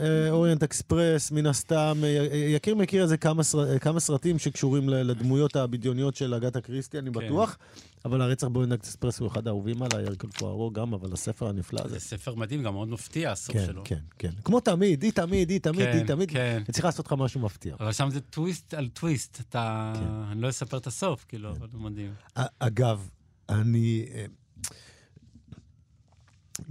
[0.01, 5.57] אה, אוריינט אקספרס, מן הסתם, אה, יקיר מכיר איזה כמה, סר, כמה סרטים שקשורים לדמויות
[5.57, 7.21] הבדיוניות של אגתה קריסטי, אני כן.
[7.21, 7.59] בטוח,
[8.05, 11.95] אבל הרצח באוריינט אקספרס הוא אחד האהובים עליי, הרקול פוארו גם, אבל הספר הנפלא הזה.
[11.95, 13.83] זה ספר מדהים, גם מאוד מפתיע, הסוף כן, שלו.
[13.85, 14.31] כן, כן.
[14.45, 16.31] כמו תמיד, היא תמיד, היא תמיד, כן, היא תמיד.
[16.31, 16.63] כן.
[16.67, 17.77] אני צריך לעשות לך משהו מפתיע.
[17.81, 19.41] אבל שם זה טוויסט על טוויסט.
[19.41, 19.93] אתה...
[19.97, 20.33] כן.
[20.33, 22.15] אני לא אספר את הסוף, כאילו, אבל הוא מדהים.
[22.59, 23.09] אגב,
[23.49, 24.07] אני...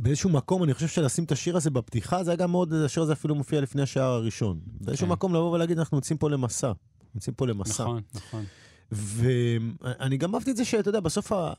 [0.01, 3.03] אה, באיזשהו מקום, אני חושב שלשים את השיר הזה בפתיחה, זה היה גם מאוד, השיר
[3.03, 4.59] הזה אפילו מופיע לפני השער הראשון.
[4.65, 5.11] באיזשהו כן.
[5.13, 6.71] מקום לבוא ולהגיד, אנחנו יוצאים פה למסע.
[7.15, 7.83] יוצאים פה למסע.
[7.83, 8.43] נכון, נכון.
[8.91, 11.53] ואני גם אהבתי את זה שאתה יודע, בסוף ה-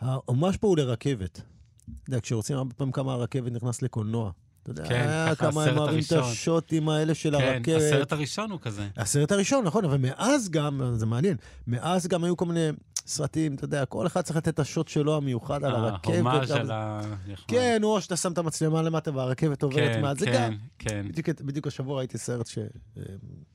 [0.00, 1.40] ההומש פה הוא לרכבת.
[1.84, 4.30] אתה יודע, כשרוצים הרבה פעמים כמה הרכבת נכנס לקולנוע.
[4.62, 6.12] אתה יודע, כן, היה ככה כמה הם אוהבים את.
[6.12, 7.76] השוטים האלה של כן, הרכבת.
[7.82, 8.88] הסרט הראשון הוא כזה.
[8.96, 12.68] הסרט הראשון, נכון, אבל מאז גם, זה מעניין, מאז גם היו כל מיני
[13.06, 16.14] סרטים, אתה יודע, כל אחד צריך לתת את השוט שלו המיוחד על הרכבת.
[16.14, 17.00] ההומאז' על ה...
[17.26, 17.44] נכון.
[17.48, 20.56] כן, או שאתה שם את המצלמה למטה והרכבת עוברת כן, מעט, זה כן, גם.
[20.78, 21.06] כן.
[21.08, 23.02] בדיוק, בדיוק השבוע ראיתי סרט אה,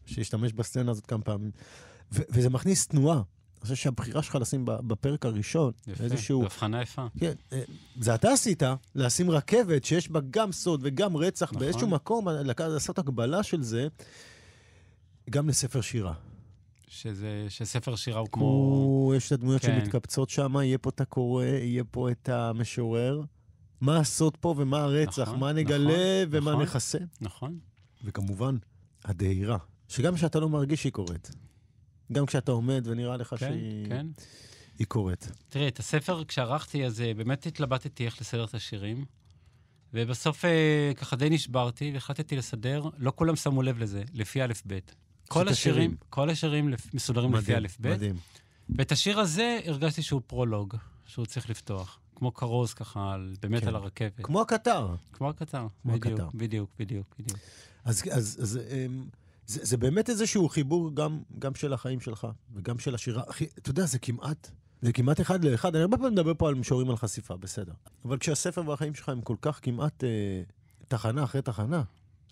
[0.05, 1.51] שהשתמש בסצנה הזאת כמה פעמים,
[2.11, 3.15] וזה מכניס תנועה.
[3.15, 6.39] אני חושב שהבחירה שלך לשים בפרק הראשון, יפה, איזשהו...
[6.39, 7.05] זו הבחנה יפה.
[7.19, 7.61] כן, אה,
[7.99, 8.63] זה אתה עשית,
[8.95, 11.59] לשים רכבת שיש בה גם סוד וגם רצח, נכון.
[11.59, 12.27] באיזשהו מקום,
[12.59, 13.87] לעשות הקבלה של זה,
[15.29, 16.13] גם לספר שירה.
[16.87, 18.39] שזה, שספר שירה הוא כמו...
[18.41, 19.13] כמו...
[19.15, 19.79] יש את הדמויות כן.
[19.79, 23.21] שמתקבצות שם, יהיה פה את הקורא, יהיה פה את המשורר.
[23.81, 26.63] מה הסוד פה ומה הרצח, נכון, מה נגלה נכון, ומה נכון.
[26.63, 26.97] נכסה.
[27.21, 27.59] נכון.
[28.03, 28.57] וכמובן,
[29.05, 31.31] הדהירה, שגם כשאתה לא מרגיש שהיא קורית.
[32.11, 34.07] גם כשאתה עומד ונראה לך כן, שהיא כן.
[34.79, 35.31] היא קורית.
[35.49, 39.05] תראה, את הספר, כשערכתי, אז אה, באמת התלבטתי איך לסדר את השירים,
[39.93, 45.06] ובסוף אה, ככה די נשברתי, והחלטתי לסדר, לא כולם שמו לב לזה, לפי א'-ב'.
[45.27, 45.95] כל השירים.
[46.09, 48.15] כל השירים מסודרים לפי מדהים, א'-ב', מדהים.
[48.69, 51.99] ואת השיר הזה הרגשתי שהוא פרולוג, שהוא צריך לפתוח.
[52.15, 53.67] כמו כרוז ככה, על- באמת כן.
[53.67, 54.13] על הרכבת.
[54.25, 54.95] כמו הקטר.
[55.13, 55.67] כמו הקטר.
[55.83, 56.29] כמו בדיוק, הקטר.
[56.37, 57.39] בדיוק, בדיוק, בדיוק.
[57.85, 59.05] אז, אז, אז אמ,
[59.47, 63.23] זה, זה באמת איזשהו חיבור גם, גם של החיים שלך וגם של השירה.
[63.29, 65.75] אחי, אתה יודע, זה כמעט, זה כמעט אחד לאחד.
[65.75, 67.73] אני הרבה פעמים מדבר פה על משוררים על חשיפה, בסדר.
[68.05, 70.09] אבל כשהספר והחיים שלך הם כל כך כמעט אה,
[70.87, 71.83] תחנה אחרי תחנה.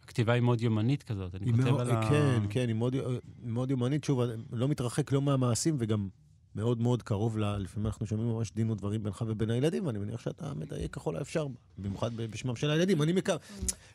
[0.06, 2.10] הכתיבה היא מאוד יומנית כזאת, אני כותב מאוד, על ה...
[2.10, 2.96] כן, כן, היא מאוד,
[3.44, 4.04] מאוד יומנית.
[4.04, 6.08] שוב, לא מתרחק לא מהמעשים וגם
[6.56, 7.58] מאוד מאוד קרוב, ל...
[7.58, 11.48] לפעמים אנחנו שומעים ממש דין ודברים בינך ובין הילדים, ואני מניח שאתה מדייק ככל האפשר,
[11.78, 13.02] במיוחד בשמם של הילדים.
[13.02, 13.38] אני מקווה...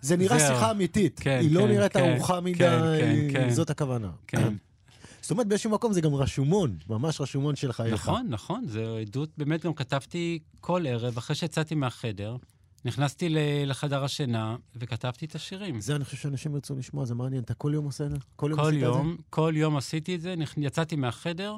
[0.01, 0.55] זה נראה זהו.
[0.55, 1.21] שיחה אמיתית.
[1.21, 3.51] כן, היא לא כן, נראית כן, ארוחה מדי, כן, כן, כן.
[3.51, 4.11] זאת הכוונה.
[4.27, 4.53] כן.
[5.23, 7.95] זאת אומרת, באיזשהו מקום זה גם רשומון, ממש רשומון של חייך.
[7.95, 12.37] נכון, נכון, זו עדות, באמת גם כתבתי כל ערב, אחרי שיצאתי מהחדר,
[12.85, 13.29] נכנסתי
[13.67, 15.81] לחדר השינה וכתבתי את השירים.
[15.81, 17.43] זה אני חושב שאנשים ירצו לשמוע, זה מעניין.
[17.43, 18.17] אתה כל יום עושה את זה?
[18.37, 21.55] כל יום כל עשית את יום, כל יום עשיתי את זה, נכ- יצאתי מהחדר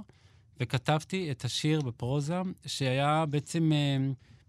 [0.61, 3.97] וכתבתי את השיר בפרוזה, שהיה בעצם אה,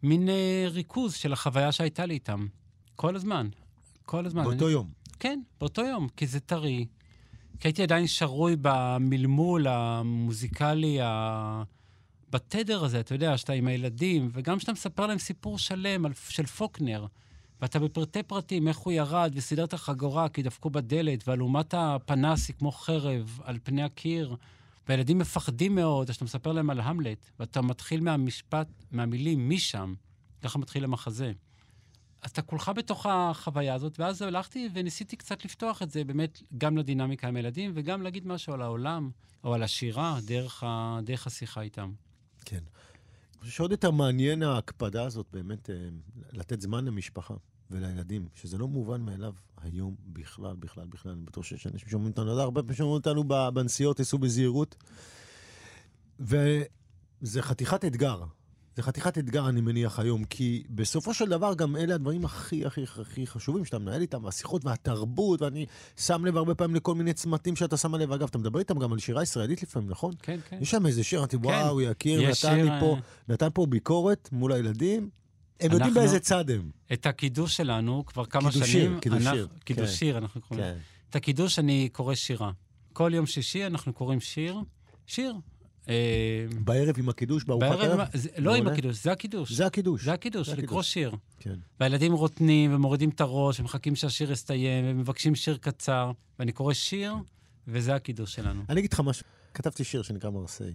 [0.04, 2.48] מין אה, ריכוז של החוויה שהייתה לי איתם.
[2.96, 3.48] כל הזמן.
[4.06, 4.44] כל הזמן.
[4.44, 4.50] זה?
[4.50, 4.88] באותו אני, יום.
[5.20, 6.86] כן, באותו יום, כי זה טרי.
[7.60, 11.64] כי הייתי עדיין שרוי במלמול המוזיקלי, ה...
[12.34, 16.46] בתדר הזה, אתה יודע, שאתה עם הילדים, וגם כשאתה מספר להם סיפור שלם על, של
[16.46, 17.06] פוקנר,
[17.62, 22.56] ואתה בפרטי פרטים, איך הוא ירד וסידר את החגורה כי דפקו בדלת, ואלומת הפנס היא
[22.56, 24.36] כמו חרב על פני הקיר,
[24.88, 29.94] והילדים מפחדים מאוד, אז אתה מספר להם על המלט, ואתה מתחיל מהמשפט, מהמילים משם,
[30.42, 31.32] ככה מתחיל המחזה.
[32.22, 36.78] אז אתה כולך בתוך החוויה הזאת, ואז הלכתי וניסיתי קצת לפתוח את זה באמת גם
[36.78, 39.10] לדינמיקה עם הילדים, וגם להגיד משהו על העולם,
[39.44, 41.00] או על השירה, דרך, ה...
[41.04, 41.92] דרך השיחה איתם.
[42.46, 42.58] כן.
[42.58, 45.76] אני חושב שעוד יותר מעניין ההקפדה הזאת, באמת, אה,
[46.32, 47.34] לתת זמן למשפחה
[47.72, 51.12] ולילדים, שזה לא מובן מאליו היום בכלל, בכלל, בכלל.
[51.12, 54.76] אני בטוח שיש אנשים שאומרים אותנו, יודע, הרבה פעמים שאומרים אותנו בנסיעות, תיסעו בזהירות.
[56.20, 58.24] וזה חתיכת אתגר.
[58.76, 62.84] זה חתיכת אתגר, אני מניח, היום, כי בסופו של דבר גם אלה הדברים הכי הכי
[63.02, 65.66] הכי חשובים שאתה מנהל איתם, השיחות והתרבות, ואני
[66.00, 68.12] שם לב הרבה פעמים לכל מיני צמתים שאתה שם לב.
[68.12, 70.14] אגב, אתה מדבר איתם גם על שירה ישראלית לפעמים, נכון?
[70.22, 70.58] כן, כן.
[70.62, 73.00] יש שם איזה שיר, אמרתי, וואו, יקיר, נתן לי שיר, פה, אה,
[73.34, 75.10] נתן פה ביקורת מול הילדים.
[75.60, 76.70] הם יודעים אנחנו- באיזה צד הם.
[76.94, 79.00] את הקידוש שלנו כבר כמה קידוש שנים.
[79.00, 79.96] קידוש אנחנו- שיר, קידוש כן.
[79.96, 80.66] שיר, אנחנו קוראים.
[80.66, 80.78] כן.
[81.10, 82.52] את הקידוש אני קורא שירה.
[82.94, 84.58] כל יום שישי אנחנו קוראים שיר.
[85.08, 85.34] שיר.
[85.90, 85.94] אה,
[86.60, 88.08] בערב עם הקידוש, בארוחת ערב.
[88.14, 88.68] זה- לא עם.
[88.68, 89.52] הקידוש, זה הקידוש.
[89.52, 90.06] זה הקידוש.
[90.06, 90.82] זה הקידוש, לקרוא.
[90.82, 91.12] שיר.
[91.40, 91.56] כן.
[91.80, 97.14] והילדים רוטנים ומורידים את הראש, ומחכים שהשיר יסתיים, ומבקשים שיר קצר, ואני קורא שיר,
[97.68, 98.62] וזה הקידוש שלנו.
[98.70, 100.74] אני אגיד לך משהו, כתבתי שיר שנקרא מרסיי.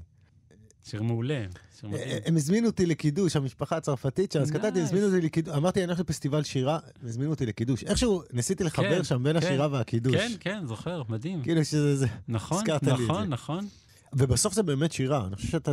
[0.84, 1.44] שיר מעולה,
[1.80, 2.18] שיר מדהים.
[2.24, 4.80] הם הזמינו אותי לקידוש, המשפחה הצרפתית שם, אז כתבתי.
[4.80, 7.84] הזמינו אותי לקידוש, אמרתי, אני הולך לפסטיבל שירה, הזמינו אותי לקידוש.
[7.84, 9.46] איכשהו ניסיתי לחבר כן, שם בין כן.
[9.46, 10.14] השירה והקידוש.
[10.14, 11.42] כן, כן, זוכר, מדהים.
[11.42, 12.06] כאילו שזה זה.
[12.28, 12.92] נכון, זה.
[12.92, 13.68] נכון, נכון.
[14.12, 15.26] ובסוף זה באמת שירה.
[15.26, 15.72] אני חושב שאתה,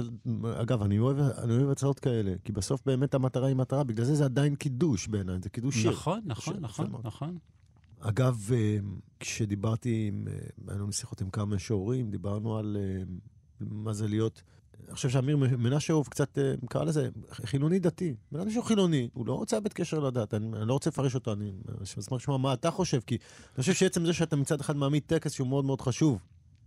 [0.62, 4.16] אגב, אני אוהב, אני אוהב הצעות כאלה, כי בסוף באמת המטרה היא מטרה, בגלל זה
[4.16, 5.92] זה עדיין קידוש בעיניי, זה קידוש שיר.
[5.92, 7.02] נכון, נכון, שיר, נכון.
[7.04, 7.38] נכון.
[8.00, 8.78] אגב, אה,
[9.20, 10.34] כשדיברתי, עם, אה,
[10.68, 13.04] היה לנו שיחות עם כמה משוררים, דיברנו על אה,
[13.60, 14.42] מה זה להיות...
[14.88, 16.38] אני חושב שאמיר מנשה הוא קצת,
[16.70, 18.16] קרא לזה, חילוני דתי.
[18.32, 21.16] בן אדם שהוא חילוני, הוא לא רוצה לאבד קשר לדת, אני, אני לא רוצה לפרש
[21.16, 21.52] אותו, אני
[21.84, 23.18] אשמח לשמוע מה אתה חושב, כי
[23.56, 26.20] אני חושב שעצם זה שאתה מצד אחד מעמיד טקס שהוא מאוד מאוד חשוב,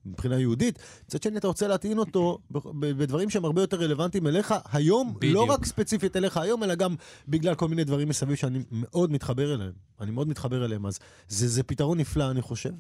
[0.07, 2.39] מבחינה יהודית, מצד שני אתה רוצה להטעין אותו
[2.81, 5.35] בדברים שהם הרבה יותר רלוונטיים אליך היום, בדיוק.
[5.35, 6.95] לא רק ספציפית אליך היום, אלא גם
[7.29, 9.73] בגלל כל מיני דברים מסביב שאני מאוד מתחבר אליהם.
[10.01, 12.73] אני מאוד מתחבר אליהם, אז זה, זה פתרון נפלא, אני חושב.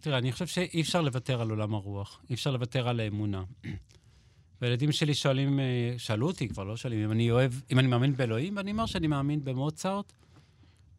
[0.00, 3.44] תראה, אני חושב שאי אפשר לוותר על עולם הרוח, אי אפשר לוותר על האמונה.
[4.62, 8.16] והילדים שלי שואלים, אה, שאלו אותי, כבר לא שואלים, אם אני אוהב, אם אני מאמין
[8.16, 10.12] באלוהים, ואני אומר שאני מאמין במוצרט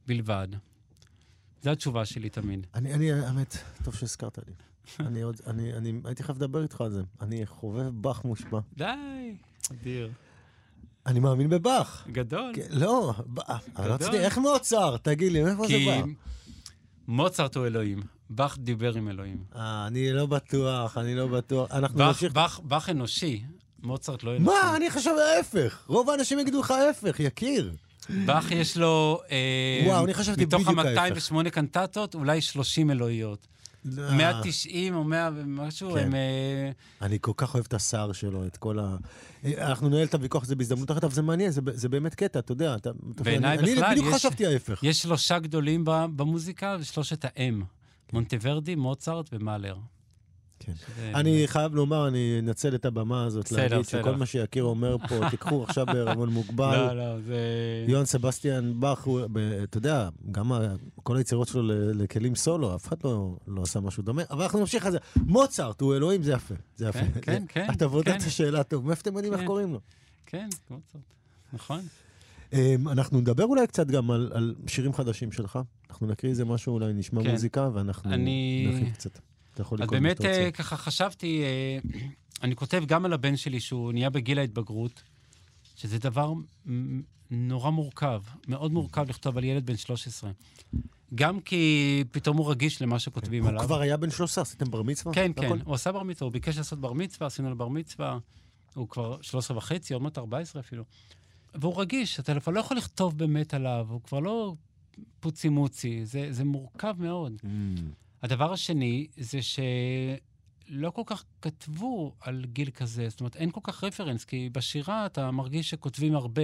[0.07, 0.47] בלבד.
[1.61, 2.67] זו התשובה שלי תמיד.
[2.75, 4.53] אני, אני, האמת, טוב שהזכרת לי.
[4.99, 7.01] אני עוד, אני, אני הייתי חייב לדבר איתך על זה.
[7.21, 8.59] אני חובב באך מושבע.
[8.77, 8.85] די,
[9.71, 10.09] אדיר.
[11.05, 12.07] אני מאמין בבאך.
[12.11, 12.51] גדול.
[12.55, 13.39] כן, לא, ב-
[13.77, 13.93] אני לא.
[13.93, 14.97] רציתי, איך מוצר?
[14.97, 16.03] תגיד לי, מאיפה זה בא?
[17.07, 19.43] מוצרט הוא אלוהים, באך דיבר עם אלוהים.
[19.55, 21.71] אה, אני לא בטוח, אני לא בטוח.
[21.71, 22.33] אנחנו נמשיך...
[22.33, 23.43] באך, באך אנושי,
[23.83, 24.43] מוצרט לא אנושי.
[24.45, 24.75] מה?
[24.75, 25.83] אני חושב ההפך.
[25.87, 27.73] רוב האנשים יגידו לך ההפך, יקיר.
[28.25, 29.21] באך יש לו...
[29.31, 31.31] אה, וואו, אני חשבתי מתוך בדיוק ההפך.
[31.31, 33.47] ה-208 קנטטות, אולי 30 אלוהיות.
[33.99, 35.97] אה, 190 או 100 ומשהו, כן.
[35.97, 36.15] הם...
[36.15, 38.95] אה, אני כל כך אוהב את השר שלו, את כל ה...
[39.57, 42.51] אנחנו ננהל את הוויכוח הזה בהזדמנות אחרת, אבל זה מעניין, זה, זה באמת קטע, אתה
[42.51, 42.75] יודע.
[42.75, 42.91] אתה,
[43.23, 44.79] בעיניי בכלל אני בדיוק חשבתי ההפך.
[44.83, 47.63] יש שלושה גדולים במוזיקה, ושלושת האם.
[48.13, 49.75] מונטוורדי, מוצרט ומאלר.
[50.65, 50.71] כן.
[50.75, 54.01] שזה- אני חייב לומר, אני אנצל את הבמה הזאת בסדר, להגיד בסדר.
[54.01, 56.75] שכל מה שיקיר אומר פה, תיקחו עכשיו בערבון מוגבל.
[56.77, 57.37] לא, לא, זה...
[57.87, 59.07] יוהאן סבסטיאן באך,
[59.63, 60.51] אתה יודע, גם
[61.03, 61.61] כל היצירות שלו
[61.93, 64.97] לכלים סולו, אף אחד לא, לא עשה משהו דומה, אבל אנחנו נמשיך על זה.
[65.15, 66.55] מוצרט הוא אלוהים, זה יפה.
[66.75, 66.99] זה יפה.
[66.99, 68.17] כן, כן, כן, אתה בודק כן.
[68.17, 69.47] את השאלה טוב, מאיפה אתם יודעים איך כן.
[69.47, 69.79] קוראים לו?
[70.25, 71.01] כן, מוצרט.
[71.53, 71.81] נכון.
[72.53, 75.59] אמ, אנחנו נדבר אולי קצת גם על, על שירים חדשים שלך.
[75.89, 77.31] אנחנו נקריא איזה משהו, אולי נשמע כן.
[77.31, 79.19] מוזיקה, ואנחנו אני- נרחיב קצת.
[79.53, 80.41] אתה יכול אז לקרוא מה באמת, שאתה רוצה.
[80.41, 81.77] אה, ככה חשבתי, אה,
[82.43, 85.03] אני כותב גם על הבן שלי, שהוא נהיה בגיל ההתבגרות,
[85.75, 86.33] שזה דבר
[87.31, 90.31] נורא מורכב, מאוד מורכב לכתוב על ילד בן 13.
[91.15, 93.63] גם כי פתאום הוא רגיש למה שכותבים הוא עליו.
[93.63, 95.13] כבר היה בן 13, עשיתם בר מצווה?
[95.13, 95.59] כן, כן?
[95.63, 98.17] הוא עשה בר מצווה, הוא ביקש לעשות בר מצווה, עשינו לו בר מצווה.
[98.73, 100.83] הוא כבר 13 וחצי, עוד מעט 14 אפילו.
[101.55, 104.55] והוא רגיש, אתה כבר לא יכול לכתוב באמת עליו, הוא כבר לא
[105.19, 107.33] פוצי מוצי, זה, זה מורכב מאוד.
[107.41, 107.47] Mm.
[108.23, 113.83] הדבר השני זה שלא כל כך כתבו על גיל כזה, זאת אומרת, אין כל כך
[113.83, 116.43] רפרנס, כי בשירה אתה מרגיש שכותבים הרבה,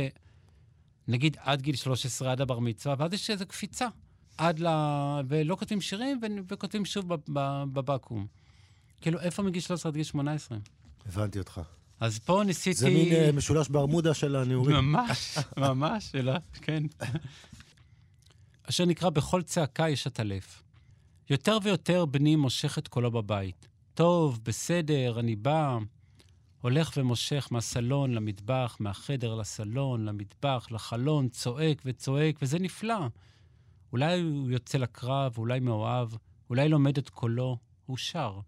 [1.08, 3.88] נגיד עד גיל 13, עד הבר מצווה, ואז יש איזו קפיצה.
[4.38, 4.68] עד ל...
[5.28, 6.20] ולא כותבים שירים.
[6.50, 7.06] וכותבים שוב
[7.74, 8.26] בבקו"ם.
[9.02, 10.58] כאילו, איפה מגיל 13 עד גיל 18?
[11.06, 11.62] הבנתי אותך.
[12.00, 12.78] אז פה ניסיתי...
[12.78, 14.76] זה מין uh, משולש ברמודה של הנעורים.
[14.76, 16.84] ממש, ממש, אלא, כן.
[18.70, 20.64] אשר נקרא בכל צעקה יש עטלף.
[21.30, 23.68] יותר ויותר בני מושך את קולו בבית.
[23.94, 25.78] טוב, בסדר, אני בא.
[26.62, 33.08] הולך ומושך מהסלון למטבח, מהחדר לסלון, למטבח, לחלון, צועק וצועק, וזה נפלא.
[33.92, 36.10] אולי הוא יוצא לקרב, אולי מאוהב,
[36.50, 38.40] אולי לומד את קולו, הוא שר.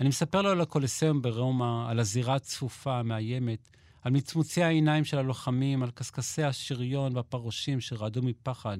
[0.00, 3.68] אני מספר לו על הקולוסיאום ברומא, על הזירה הצפופה, המאיימת,
[4.02, 8.78] על מצמוצי העיניים של הלוחמים, על קשקשי השריון והפרושים שרעדו מפחד,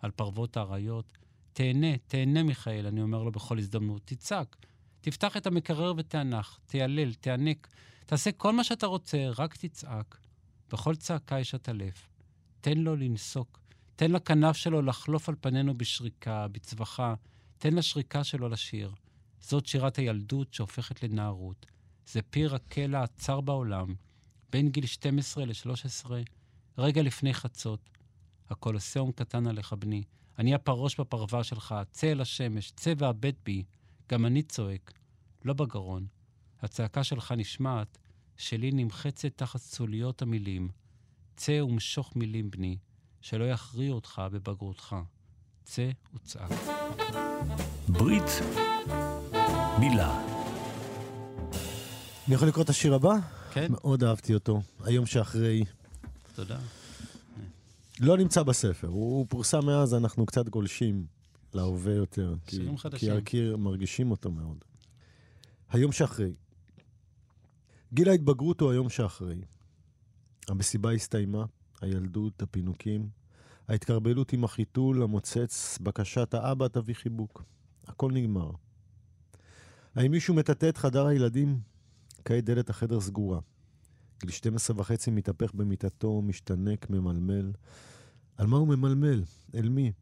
[0.00, 1.18] על פרוות האריות.
[1.58, 4.02] תהנה, תהנה, מיכאל, אני אומר לו בכל הזדמנות.
[4.04, 4.56] תצעק,
[5.00, 7.68] תפתח את המקרר ותענך, תיעלל, תיענק,
[8.06, 10.18] תעשה כל מה שאתה רוצה, רק תצעק.
[10.72, 12.08] בכל צעקה יש עטלף.
[12.60, 13.60] תן לו לנסוק,
[13.96, 17.14] תן לכנף שלו לחלוף על פנינו בשריקה, בצווחה,
[17.58, 18.94] תן לשריקה שלו לשיר.
[19.40, 21.66] זאת שירת הילדות שהופכת לנערות.
[22.06, 23.94] זה פיר הקלע הצר בעולם,
[24.50, 26.10] בין גיל 12 ל-13,
[26.78, 27.90] רגע לפני חצות.
[28.50, 30.02] הקולוסיאום קטן עליך, בני.
[30.38, 33.64] אני הפרוש בפרווה שלך, צא אל השמש, צא והבט בי.
[34.10, 34.92] גם אני צועק,
[35.44, 36.06] לא בגרון.
[36.62, 37.98] הצעקה שלך נשמעת,
[38.36, 40.68] שלי נמחצת תחת צוליות המילים.
[41.36, 42.76] צא ומשוך מילים, בני,
[43.20, 44.96] שלא יכריעו אותך בבגרותך.
[45.64, 46.50] צא וצעק.
[47.88, 48.40] ברית
[49.80, 50.24] מילה.
[52.26, 53.14] אני יכול לקרוא את השיר הבא?
[53.52, 53.66] כן.
[53.70, 54.60] מאוד אהבתי אותו.
[54.84, 55.64] היום שאחרי.
[56.34, 56.58] תודה.
[58.00, 61.06] לא נמצא בספר, הוא פורסם מאז, אנחנו קצת גולשים
[61.54, 62.34] להווה יותר.
[62.46, 62.98] כי, שירים חדשים.
[62.98, 64.64] כי הקיר מרגישים אותו מאוד.
[65.70, 66.32] היום שאחרי.
[67.92, 69.40] גיל ההתבגרות הוא היום שאחרי.
[70.48, 71.44] המסיבה הסתיימה,
[71.80, 73.08] הילדות, הפינוקים,
[73.68, 77.42] ההתקרבלות עם החיתול, המוצץ, בקשת האבא תביא חיבוק.
[77.86, 78.50] הכל נגמר.
[79.94, 81.60] האם מישהו מטאטא את חדר הילדים?
[82.24, 83.40] כעת דלת החדר סגורה.
[84.20, 87.52] גיל 12 וחצי מתהפך במיטתו, משתנק, ממלמל.
[88.36, 89.22] על מה הוא ממלמל?
[89.54, 89.92] אל מי?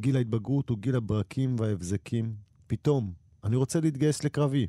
[0.00, 2.34] גיל ההתבגרות הוא גיל הברקים וההבזקים.
[2.66, 3.12] פתאום,
[3.44, 4.66] אני רוצה להתגייס לקרבי.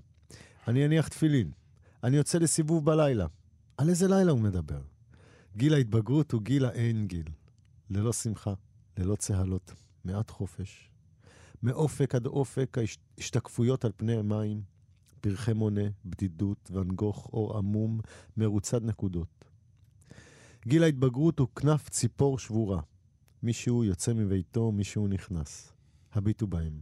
[0.68, 1.52] אני אניח תפילין.
[2.04, 3.26] אני יוצא לסיבוב בלילה.
[3.78, 4.82] על איזה לילה הוא מדבר?
[5.58, 7.28] גיל ההתבגרות הוא גיל האין גיל.
[7.90, 8.54] ללא שמחה,
[8.98, 9.74] ללא צהלות,
[10.06, 10.90] מעט חופש.
[11.64, 12.78] מאופק עד אופק
[13.18, 14.62] ההשתקפויות על פני המים,
[15.22, 18.00] פרחי מונה, בדידות, ואן גוך, אור עמום,
[18.38, 19.46] מרוצד נקודות.
[20.68, 22.82] גיל ההתבגרות הוא כנף ציפור שבורה.
[23.44, 25.74] מישהו יוצא מביתו, מישהו נכנס.
[26.14, 26.82] הביטו בהם.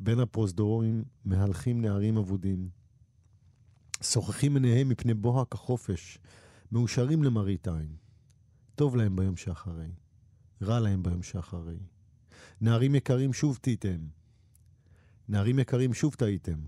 [0.00, 2.68] בין הפרוזדורים מהלכים נערים אבודים.
[4.02, 6.18] שוחחים עיניהם מפני בוהק החופש,
[6.72, 7.96] מאושרים למראית עין.
[8.74, 9.90] טוב להם ביום שאחרי,
[10.62, 11.78] רע להם ביום שאחרי.
[12.60, 14.06] נערים יקרים, שוב טעיתם.
[15.28, 16.58] נערים יקרים, שוב טעיתם.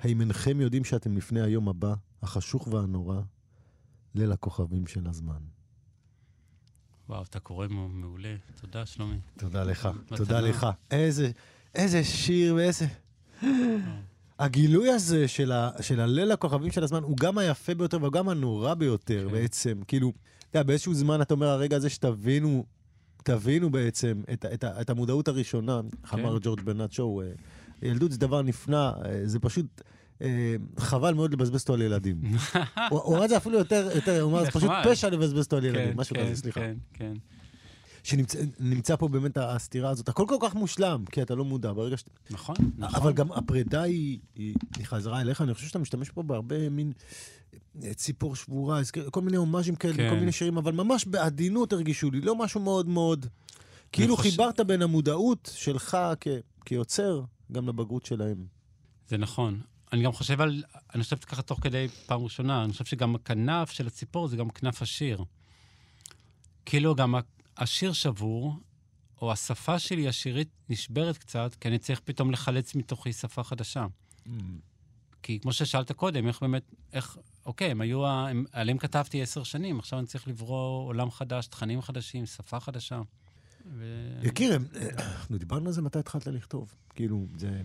[0.00, 3.20] האם אינכם יודעים שאתם לפני היום הבא, החשוך והנורא,
[4.14, 5.38] ליל הכוכבים של הזמן?
[7.08, 8.34] וואו, אתה קורא מעולה.
[8.60, 9.16] תודה, שלומי.
[9.38, 9.88] תודה לך.
[10.16, 10.66] תודה לך.
[10.90, 11.30] איזה,
[11.74, 12.86] איזה שיר ואיזה...
[14.38, 18.28] הגילוי הזה של, ה, של הליל הכוכבים של הזמן הוא גם היפה ביותר והוא גם
[18.28, 19.32] הנורא ביותר כן.
[19.32, 19.80] בעצם.
[19.88, 22.64] כאילו, אתה יודע, באיזשהו זמן אתה אומר, הרגע הזה שתבינו,
[23.24, 25.80] תבינו בעצם את, את, ה- את המודעות הראשונה,
[26.10, 26.18] כן.
[26.18, 27.26] אמר ג'ורג' בנאט שואו, אה,
[27.82, 29.66] ילדות זה דבר נפלא, אה, זה פשוט...
[30.22, 32.20] אה, חבל מאוד לבזבז אותו על ילדים.
[32.90, 34.70] הוא אמר את זה אפילו יותר, הוא אמר, זה פשוט.
[34.84, 36.60] פשע לבזבז אותו על ילדים, כן, משהו כן, כזה, סליחה.
[36.60, 37.12] כן, כן.
[38.02, 40.08] שנמצא פה באמת הסתירה הזאת.
[40.08, 41.72] הכל כל כך מושלם, כי אתה לא מודע.
[41.72, 42.10] ברגע שאתה...
[42.30, 42.94] נכון, נכון.
[43.02, 44.18] אבל גם הפרידה היא,
[44.82, 46.92] חזרה אליך, אני חושב שאתה משתמש פה בהרבה מין
[47.82, 50.10] אה, ציפור שבורה, כל מיני הומאז'ים כאלה, כן.
[50.10, 53.26] כל מיני שירים, אבל ממש בעדינות הרגישו לי, לא משהו מאוד מאוד...
[53.92, 56.28] כאילו חושב- חיברת בין המודעות שלך כ,
[56.64, 58.46] כיוצר, גם לבגרות שלהם.
[59.08, 59.60] זה נכון.
[59.92, 60.62] אני גם חושב על,
[60.94, 64.50] אני חושב ככה תוך כדי פעם ראשונה, אני חושב שגם הכנף של הציפור זה גם
[64.50, 65.24] כנף השיר.
[66.64, 67.14] כאילו גם
[67.56, 68.54] השיר שבור,
[69.22, 73.86] או השפה שלי השירית נשברת קצת, כי אני צריך פתאום לחלץ מתוכי שפה חדשה.
[75.22, 79.78] כי כמו ששאלת קודם, איך באמת, איך, אוקיי, הם היו, הם, עליהם כתבתי עשר שנים,
[79.78, 83.00] עכשיו אני צריך לברוא עולם חדש, תכנים חדשים, שפה חדשה.
[84.22, 84.66] יקיר, הם-
[84.98, 86.74] אנחנו דיברנו על זה מתי התחלת לכתוב.
[86.94, 87.60] כאילו, זה...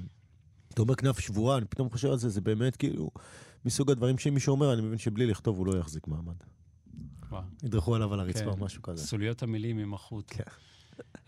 [0.74, 3.12] אתה אומר כנף שבורה, אני פתאום חושב על זה, זה באמת כאילו
[3.66, 6.36] מסוג הדברים שאם מישהו אומר, אני מבין שבלי לכתוב הוא לא יחזיק מעמד.
[7.30, 7.44] וואו.
[7.64, 8.64] ידרכו עליו על הרצפה או כן.
[8.64, 9.08] משהו כזה.
[9.08, 10.26] סוליות המילים עם החוט.
[10.28, 10.44] כן.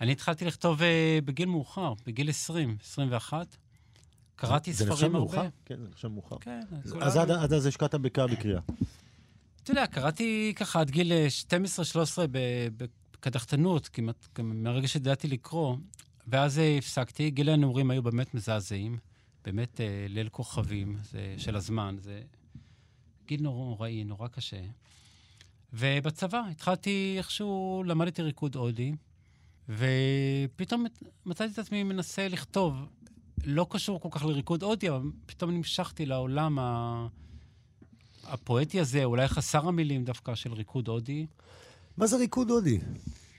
[0.01, 3.55] אני התחלתי לכתוב אה, בגיל מאוחר, בגיל 20, 21.
[4.35, 5.37] קראתי זה נחשב ספרים מאוחר?
[5.37, 5.49] הרבה.
[5.65, 6.35] כן, זה נחשב מאוחר.
[6.41, 6.59] כן,
[7.01, 8.59] אז עד אז השקעת בעיקר בקריאה.
[9.63, 12.27] אתה יודע, קראתי ככה עד גיל אה, 12-13
[13.23, 15.77] בקדחתנות, כמעט מהרגע שידעתי לקרוא,
[16.27, 17.29] ואז אה, הפסקתי.
[17.29, 18.97] גיל הנעורים היו באמת מזעזעים,
[19.45, 22.21] באמת אה, ליל כוכבים זה, של הזמן, זה
[23.27, 24.61] גיל נוראי, נורא קשה.
[25.73, 28.91] ובצבא התחלתי איכשהו, למדתי ריקוד הודי,
[29.69, 30.85] ופתאום
[31.25, 32.75] מצאתי את עצמי מנסה לכתוב.
[33.45, 37.07] לא קשור כל כך לריקוד הודי, אבל פתאום נמשכתי לעולם ה...
[38.23, 41.25] הפואטי הזה, אולי חסר המילים דווקא של ריקוד הודי.
[41.97, 42.79] מה זה ריקוד הודי?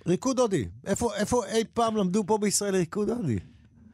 [0.07, 0.65] ריקוד הודי.
[0.87, 3.39] איפה, איפה אי פעם למדו פה בישראל ריקוד הודי?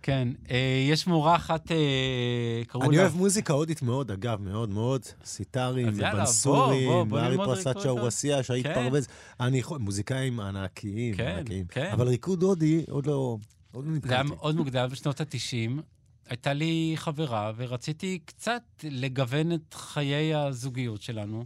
[0.03, 3.03] כן, אה, יש מורה אחת, אה, קראו אני לה...
[3.03, 5.03] אוהב מוזיקה הודית מאוד, אגב, מאוד מאוד.
[5.25, 8.75] סיטרים, בוא, ובנסורים, פרסד ריקוד שאורסיה, שהיית כן.
[8.75, 9.07] פרווז.
[9.41, 11.67] אני יכול, מוזיקאים ענקיים, כן, ענקיים.
[11.67, 11.91] כן.
[11.93, 13.37] אבל ריקוד הודי, עוד לא...
[13.73, 14.37] עוד לא זה היה נתקלתי.
[14.41, 15.81] מאוד מוקדם, בשנות ה-90.
[16.29, 21.45] הייתה לי חברה, ורציתי קצת לגוון את חיי הזוגיות שלנו,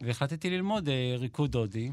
[0.00, 1.90] והחלטתי ללמוד אה, ריקוד הודי.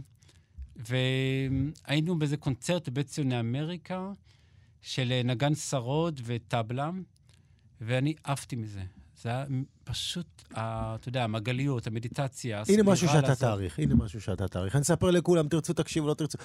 [0.88, 4.12] והיינו באיזה קונצרט בבית ציוני אמריקה,
[4.82, 6.90] של אה, נגן שרוד וטבלה,
[7.82, 8.84] ואני עפתי מזה.
[9.22, 9.46] זה היה
[9.84, 13.36] פשוט, ה- אתה יודע, המעגליות, המדיטציה, הנה משהו שאתה.
[13.36, 14.76] תעריך, הנה משהו שאתה תעריך.
[14.76, 16.38] אני אספר לכולם, תרצו תקשיבו, לא תרצו.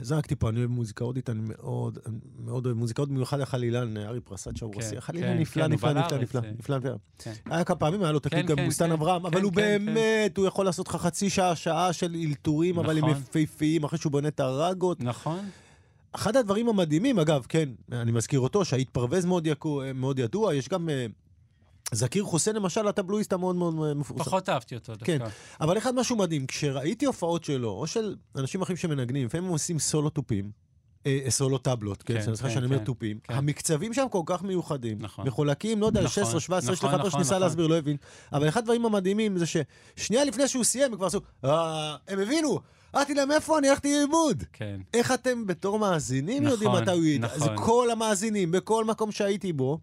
[0.00, 1.98] זרקתי פה, אני אוהב מוזיקה הודית, אני מאוד,
[2.38, 4.90] מאוד אוהב מוזיקה הודית, במיוחד החלילן, ארי פרסד שאורסיה.
[4.90, 6.50] כן, חלילן כן, נפלא, כן, נפלא, נפלא, נפלא, אה.
[6.58, 6.90] נפלא, נפלא.
[7.18, 7.32] כן.
[7.50, 8.92] היה כמה פעמים, היה לו תקליט כן, גם בוסתן כן.
[8.92, 9.52] אברהם, אבל הוא.
[9.52, 13.22] באמת, הוא יכול לעשות לך חצי שעה, שעה של אלתורים, אבל הם נכון.
[13.22, 15.00] יפהפיים, אחרי שהוא בונה את הרגות.
[15.00, 15.48] נכון?
[16.12, 20.68] אחד הדברים המדהימים, אגב, כן, אני מזכיר אותו, שהיית פרווז מאוד, יקו, מאוד ידוע, יש
[20.68, 20.88] גם...
[21.92, 24.24] אה, זכיר חוסיין למשל, הטבלואיסט המאוד מאוד אה, מפורסם.
[24.24, 25.18] פחות אהבתי אותו דווקא.
[25.18, 25.24] כן.
[25.60, 29.78] אבל אחד משהו מדהים, כשראיתי הופעות שלו, או של אנשים אחרים שמנגנים, לפעמים הם עושים
[29.78, 30.50] סולו תופים,
[31.06, 33.34] אה, סולו טבלות, כן, כן, שאני כן, שאני אומר כן, תופים, כן.
[33.34, 35.26] המקצבים שם כל כך מיוחדים, נכון.
[35.26, 37.42] מחולקים, לא יודע, נכון, 16, 17, יש נכון, לך פה נכון, שניסה נכון.
[37.42, 37.96] להסביר, לא הבין,
[38.32, 42.60] אבל אחד הדברים המדהימים זה ששנייה לפני שהוא סיים, הם כבר עשו, "אה, הם הבינו,
[42.96, 44.42] אמרתי להם, איפה אני הלכתי ללמוד?
[44.52, 44.80] כן.
[44.94, 47.26] איך אתם בתור מאזינים נכון, יודעים מתי הוא ידע?
[47.26, 47.38] נכון.
[47.38, 49.78] זה כל המאזינים, בכל מקום שהייתי בו.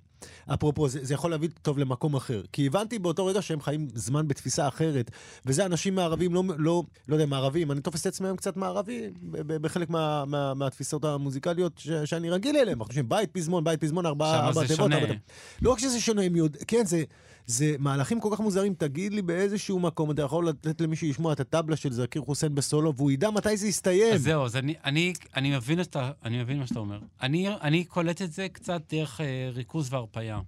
[0.54, 2.42] אפרופו, זה, זה יכול להביא טוב למקום אחר.
[2.52, 5.12] כי הבנתי באותו רגע שהם חיים זמן בתפיסה אחרת,
[5.46, 9.10] וזה אנשים מערבים, לא, לא, לא יודע, מערבים, אני תופס את עצמי היום קצת מערבי,
[9.48, 12.70] בחלק מה, מה, מהתפיסות המוזיקליות ש, שאני רגיל אליהן.
[12.70, 14.78] אנחנו חושבים, בית פזמון, בית פזמון, ארבעה שמה ארבע זה תיבות.
[14.78, 14.98] שונה.
[14.98, 15.14] ארבע.
[15.62, 16.60] לא רק שזה שונה, הם יודע...
[16.68, 17.04] כן, זה,
[17.50, 18.74] זה מהלכים כל כך מוזרים.
[18.74, 22.96] תגיד לי באיזשהו מקום, אתה יכול לתת למישהו לשמוע את הטבלה של זכיר חוסיין בסולו,
[22.96, 24.14] והוא ידע מתי זה יסתיים.
[24.14, 27.00] אז זהו, אז אני, אני, אני, מבין את ה, אני מבין מה שאתה אומר.
[27.22, 30.40] אני, אני קולט את זה קצת דרך אה, ריכוז והרפאיה.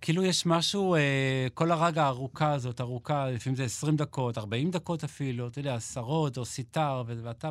[0.00, 5.04] כאילו יש משהו, אה, כל הרגע הארוכה הזאת, ארוכה, לפעמים זה 20 דקות, 40 דקות
[5.04, 7.50] אפילו, אתה יודע, עשרות או סיטר ואתה...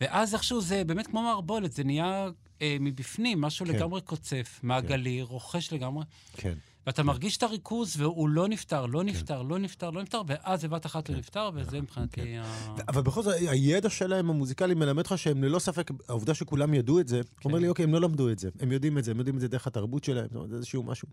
[0.00, 2.28] ואז איכשהו זה באמת כמו מערבולת, זה נהיה
[2.62, 3.72] אה, מבפנים, משהו כן.
[3.72, 6.04] לגמרי קוצף, מעגלי, רוכש לגמרי.
[6.36, 6.54] כן.
[6.86, 10.86] ואתה מרגיש את הריכוז, והוא לא נפתר, לא נפתר, לא נפתר, לא נפתר, ואז בבת
[10.86, 12.74] אחת הוא נפתר, וזה מבחינתי ה...
[12.88, 17.08] אבל בכל זאת, הידע שלהם, המוזיקלי, מלמד לך שהם ללא ספק, העובדה שכולם ידעו את
[17.08, 19.36] זה, אומר לי, אוקיי, הם לא למדו את זה, הם יודעים את זה, הם יודעים
[19.36, 21.08] את זה דרך התרבות שלהם, זה איזשהו משהו.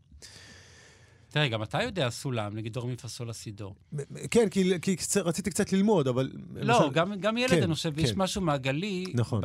[1.32, 3.76] תראה, גם אתה יודע סולם, נגיד דור מפסול הסידור.
[4.32, 6.32] כן, כי, כי רציתי קצת ללמוד, אבל...
[6.56, 8.20] לא, למשל- גם, גם ילד, כן, אני חושב, יש כן.
[8.22, 9.42] משהו מעגלי נכון.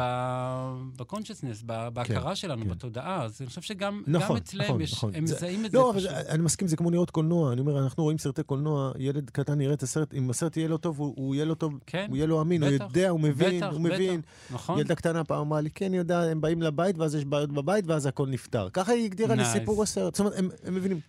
[0.97, 1.63] בקונשסנס,
[1.93, 2.69] בהכרה שלנו, כן.
[2.71, 5.13] בתודעה, אז אני חושב שגם נכון, אצלם נכון, יש, נכון.
[5.15, 6.11] הם זה- מזהים את זה לא, אבל פשוט.
[6.11, 7.53] אני מסכים, זה כמו לראות קולנוע.
[7.53, 10.77] אני אומר, אנחנו רואים סרטי קולנוע, ילד קטן יראה את הסרט, אם הסרט יהיה לו
[10.79, 13.21] טוב, הוא, הוא יהיה לו טוב, כן, הוא יהיה לו אמין, הוא בטח, יודע, הוא
[13.21, 14.21] מבין, בטח, הוא מבין.
[14.21, 14.79] בטח, נכון?
[14.79, 18.07] ילדה קטנה פעם אמרה לי, כן, יודע, הם באים לבית, ואז יש בעיות בבית, ואז
[18.07, 18.69] הכל נפתר.
[18.73, 19.45] ככה היא הגדירה לי.
[19.45, 20.15] סיפור הסרט.
[20.15, 21.01] זאת אומרת, הם מבינים.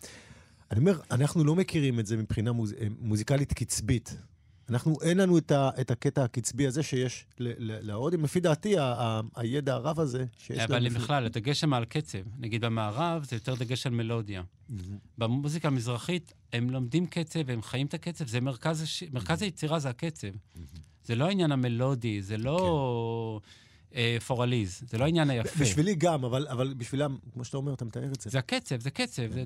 [0.72, 2.74] אני אומר, אנחנו לא מכירים את זה מבחינה מוז...
[2.74, 4.18] אה, מוזיקלית קצבית.
[4.70, 8.24] אנחנו, אין לנו את, ה, את הקטע הקצבי הזה שיש להודים.
[8.24, 10.72] לפי דעתי, ה, ה, הידע הרב הזה שיש להם...
[10.72, 12.18] אבל לפני- בכלל, הדגש שם על קצב.
[12.40, 14.44] נגיד במערב זה יותר דגש על מלודיה.
[15.18, 19.04] במוזיקה המזרחית הם לומדים קצב והם חיים את הקצב, זה מרכז, הש...
[19.14, 20.28] מרכז היצירה זה הקצב.
[21.04, 23.50] זה לא העניין המלודי, זה לא אה,
[24.28, 25.60] פורליז, זה לא העניין היפה.
[25.60, 28.30] בשבילי גם, אבל, אבל בשבילם, כמו שאתה אומר, אתה מתאר את זה.
[28.30, 29.44] זה הקצב, זה קצב, זה,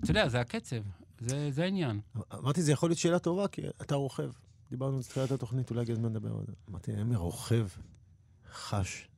[0.00, 0.76] אתה יודע, זה הקצב,
[1.20, 2.00] זה, זה העניין.
[2.34, 4.30] אמרתי, זה יכול להיות שאלה טובה, כי אתה רוכב.
[4.70, 6.52] דיברנו על תחילת התוכנית, אולי הגיע הזמן לדבר על זה.
[6.70, 7.66] אמרתי, האם רוכב,
[8.52, 9.08] חש,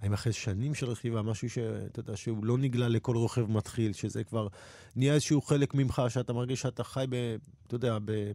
[0.00, 4.24] האם אחרי שנים של רכיבה, משהו שאתה יודע, שהוא לא נגלה לכל רוכב מתחיל, שזה
[4.24, 4.48] כבר
[4.96, 7.36] נהיה איזשהו חלק ממך, שאתה מרגיש שאתה חי ב...
[7.66, 8.30] אתה יודע, ב...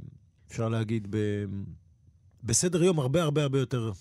[0.47, 1.17] אפשר להגיד, ב...
[2.43, 3.91] בסדר יום הרבה הרבה הרבה יותר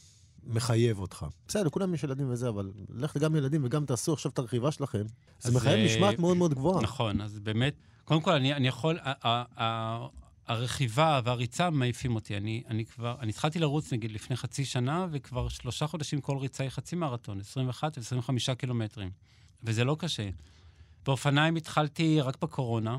[0.46, 1.26] מחייב אותך.
[1.48, 5.02] בסדר, לכולם יש ילדים וזה, אבל לך גם ילדים וגם תעשו עכשיו את הרכיבה שלכם.
[5.40, 6.82] זה אז, מחייב אה, משמעת מאוד מאוד גבוהה.
[6.82, 7.74] נכון, אז באמת,
[8.04, 8.98] קודם כל, אני, אני יכול,
[10.46, 12.36] הרכיבה והריצה מעיפים אותי.
[12.36, 16.62] אני, אני כבר, אני התחלתי לרוץ נגיד לפני חצי שנה, וכבר שלושה חודשים כל ריצה
[16.62, 19.10] היא חצי מרתון, 21 ו-25 קילומטרים.
[19.62, 20.28] וזה לא קשה.
[21.06, 22.96] באופניים התחלתי רק בקורונה.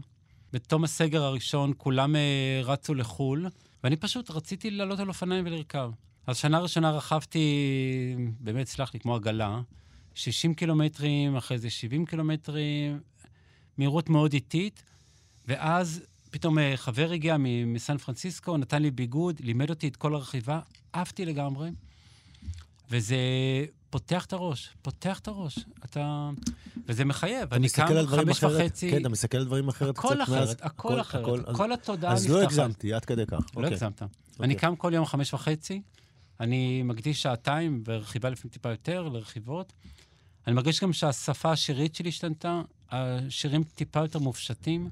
[0.54, 3.48] בתום הסגר הראשון כולם אה, רצו לחו"ל,
[3.84, 5.91] ואני פשוט רציתי לעלות על אופניים ולרכב.
[6.28, 7.45] אז שנה ראשונה רכבתי,
[8.39, 9.61] באמת, סלח לי, כמו עגלה,
[10.15, 12.99] 60 קילומטרים, אחרי זה 70 קילומטרים,
[13.78, 14.84] מהירות מאוד איטית,
[15.47, 16.01] ואז
[16.32, 20.59] פתאום אה, חבר הגיע מסן פרנסיסקו, נתן לי ביגוד, לימד אותי את כל הרכיבה,
[20.93, 21.69] עפתי לגמרי,
[22.89, 23.17] וזה
[23.89, 25.59] פותח את הראש, פותח את הראש.
[25.86, 26.30] אתה...
[26.88, 27.47] וזה מחייב.
[27.47, 30.38] אתה אני קם חמש אחרת, וחצי, כן, אתה מסתכל על דברים אחרת הכל קצת אחרת,
[30.39, 32.51] מאז- הכל אחרת, אז- כל התודעה אז לא נפתחת.
[32.51, 33.34] הגזמתי, עד כדי כך.
[33.34, 33.65] לא אוקיי.
[33.65, 34.01] הגזמת.
[34.01, 34.45] אוקיי.
[34.45, 35.82] אני קם כל יום חמש וחצי,
[36.39, 39.73] אני מקדיש שעתיים, ורכיבה לפעמים טיפה יותר, לרכיבות.
[40.47, 42.61] אני מרגיש גם שהשפה השירית שלי השתנתה,
[42.91, 44.89] השירים טיפה יותר מופשטים.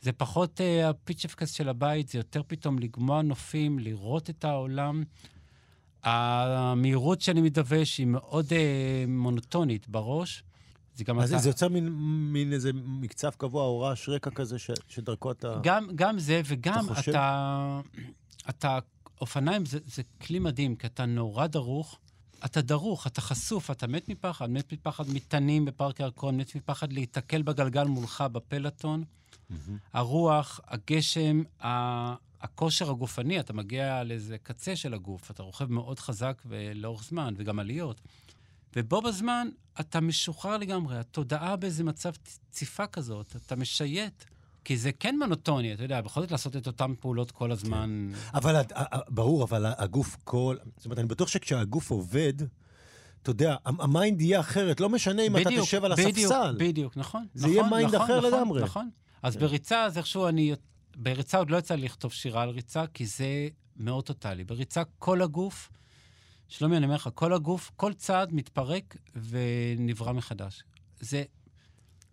[0.00, 5.04] זה פחות uh, הפיצ'פקס של הבית, זה יותר פתאום לגמוע נופים, לראות את העולם.
[6.02, 8.54] המהירות שאני מתדווש היא מאוד uh,
[9.08, 10.42] מונוטונית בראש.
[10.94, 11.42] זה גם אז אתה...
[11.42, 11.92] זה יוצר מין-
[12.32, 15.58] מין איזה מקצב קבוע או רעש רקע כזה, ש- שדרכו אתה...
[15.62, 17.10] גם, גם זה, וגם אתה חושב?
[17.10, 17.80] אתה,
[18.48, 18.78] אתה,
[19.20, 21.98] אופניים זה, זה כלי מדהים, כי אתה נורא דרוך,
[22.44, 27.42] אתה דרוך, אתה חשוף, אתה מת מפחד, מת מפחד מתנים בפארק ירקון, מת מפחד להיתקל
[27.42, 29.04] בגלגל מולך בפלטון.
[29.92, 36.42] הרוח, הגשם, ה- הכושר הגופני, אתה מגיע לאיזה קצה של הגוף, אתה רוכב מאוד חזק
[36.46, 38.00] ולאורך זמן, וגם עליות.
[38.76, 39.48] ובו בזמן
[39.80, 42.12] אתה משוחרר לגמרי, התודעה באיזה מצב
[42.50, 44.24] ציפה כזאת, אתה משייט.
[44.64, 48.12] כי זה כן מונוטוני, אתה יודע, בכל זאת לעשות את אותן פעולות כל הזמן.
[48.34, 50.56] אבל הד- ה- ה- ברור, אבל הגוף כל...
[50.76, 52.32] זאת אומרת, אני בטוח שכשהגוף עובד,
[53.22, 56.08] אתה יודע, המ- ה mind יהיה אחרת, לא משנה אם אתה בדיוק, תשב על בדיוק,
[56.18, 56.56] הספסל.
[56.58, 57.26] בדיוק, נכון.
[57.34, 58.62] זה נכון, יהיה mind נכון, אחר נכון, לגמרי.
[58.62, 58.90] נכון.
[59.22, 60.54] אז בריצה, אז איכשהו אני...
[60.96, 64.44] בריצה עוד לא יצא לי לכתוב שירה על ריצה, כי זה מאוד טוטאלי.
[64.44, 65.70] בריצה כל הגוף,
[66.48, 68.96] שלומי, אני אומר לך, כל הגוף, כל צעד מתפרק
[69.28, 70.62] ונברא מחדש.
[71.00, 71.22] זה...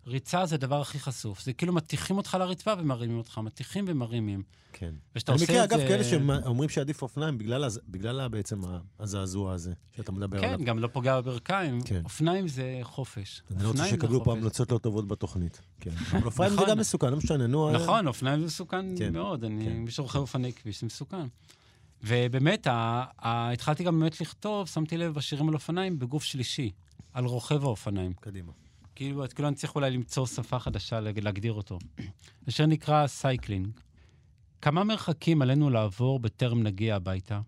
[0.06, 1.42] ריצה זה הדבר הכי חשוף.
[1.42, 4.42] זה כאילו מטיחים אותך לרצפה ומרימים אותך, מטיחים ומרימים.
[4.72, 4.94] כן.
[5.14, 5.86] וכשאתה אני עושה מכיר, את אגב, זה...
[5.88, 8.60] כאלה שאומרים שעדיף אופניים בגלל הז- בגלל בעצם
[9.00, 10.58] הזעזוע הזה שאתה מדבר עליו.
[10.58, 11.82] כן, גם לא פוגע בברכיים.
[11.82, 12.00] כן.
[12.04, 13.42] אופניים זה חופש.
[13.56, 14.32] אני לא רוצה שיקבלו פה.
[14.32, 15.60] המלצות לא טובות בתוכנית.
[15.80, 15.90] כן.
[16.12, 16.70] אבל אופניים זה נכון.
[16.70, 17.68] גם מסוכן, לא משנה, נו.
[17.68, 19.44] אה, נכון, אופניים זה מסוכן כן, מאוד.
[19.44, 19.72] אני, כן.
[19.76, 21.26] מי שרוכב אופני כביש זה מסוכן.
[22.04, 22.72] ובאמת, ה,
[23.18, 26.70] ה, התחלתי גם באמת לכתוב, שמתי לב בשירים על אופניים בגוף שלישי,
[27.12, 28.12] על רוכב האופניים.
[28.20, 28.52] קדימה.
[28.94, 31.78] כאילו, את כאילו אני צריך אולי למצוא שפה חדשה, להג- להגדיר אותו.
[32.48, 33.68] אשר נקרא cycling.
[34.60, 37.40] כמה מרחקים עלינו לעבור בטרם נגיע הביתה?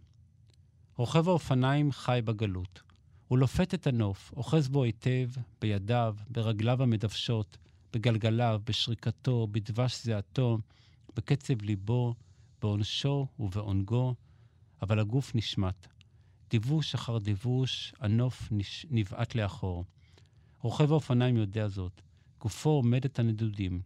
[0.96, 2.82] רוכב האופניים חי בגלות.
[3.28, 5.30] הוא לופת את הנוף, אוחז בו היטב,
[5.60, 7.58] בידיו, ברגליו המדוושות,
[7.92, 10.58] בגלגליו, בשריקתו, בדבש זיעתו,
[11.16, 12.14] בקצב ליבו,
[12.62, 14.14] בעונשו ובעונגו,
[14.82, 15.86] אבל הגוף נשמט.
[16.50, 18.86] דיווש אחר דיווש, הנוף נש...
[18.90, 19.84] נבעט לאחור.
[20.64, 22.02] רוכב האופניים יודע זאת.
[22.40, 23.82] גופו עומדת הנדודים.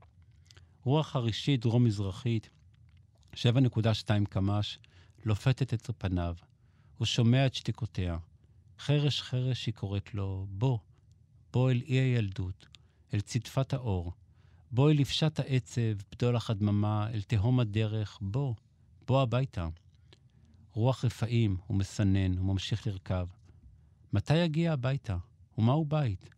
[0.85, 2.51] רוח חרישית דרום-מזרחית,
[3.35, 4.79] 7.2 קמ"ש,
[5.25, 6.37] לופתת את פניו.
[6.99, 8.19] הוא שומע את שתיקותיה.
[8.79, 10.79] חרש חרש היא קוראת לו, בוא,
[11.53, 12.67] בוא אל אי הילדות,
[13.15, 14.13] אל צדפת האור.
[14.71, 18.55] בוא אל לפשט העצב, בדולח הדממה, אל תהום הדרך, בוא,
[19.07, 19.69] בוא הביתה.
[20.73, 23.27] רוח רפאים, הוא מסנן, הוא ממשיך לרכב.
[24.13, 25.17] מתי יגיע הביתה?
[25.59, 26.38] ומהו בית?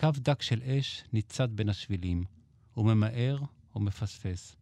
[0.00, 2.24] קו דק של אש ניצד בין השבילים.
[2.74, 3.38] הוא ממהר
[3.76, 4.56] ומפספס.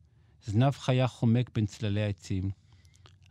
[0.45, 2.51] זנב חיה חומק בין צללי העצים.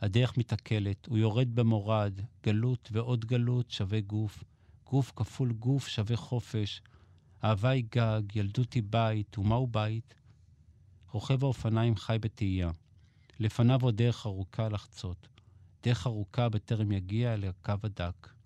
[0.02, 4.44] הדרך מתעכלת, הוא יורד במורד, גלות ועוד גלות שווה גוף.
[4.86, 6.82] גוף כפול גוף שווה חופש.
[7.44, 10.16] אהבה היא גג, ילדות היא בית, ומהו בית?
[11.12, 12.72] רוכב האופניים חי בתהייה.
[13.40, 15.28] לפניו עוד דרך ארוכה לחצות.
[15.84, 18.37] דרך ארוכה בטרם יגיע אל הקו הדק.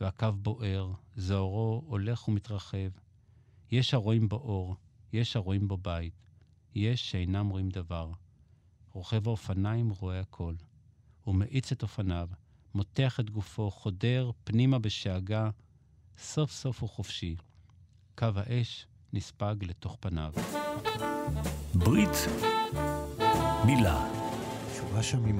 [0.00, 2.88] והקו בוער, זוהרו הולך ומתרחב.
[3.70, 4.76] יש הרואים בו אור,
[5.12, 6.12] יש הרואים בו בית.
[6.74, 8.10] יש שאינם רואים דבר.
[8.92, 10.54] רוכב האופניים רואה הכל.
[11.24, 12.28] הוא מאיץ את אופניו,
[12.74, 15.50] מותח את גופו, חודר פנימה בשאגה.
[16.18, 17.36] סוף סוף הוא חופשי.
[18.14, 20.32] קו האש נספג לתוך פניו.
[21.74, 22.16] ברית
[23.66, 24.10] מילה.
[24.76, 25.36] שורה שם עם,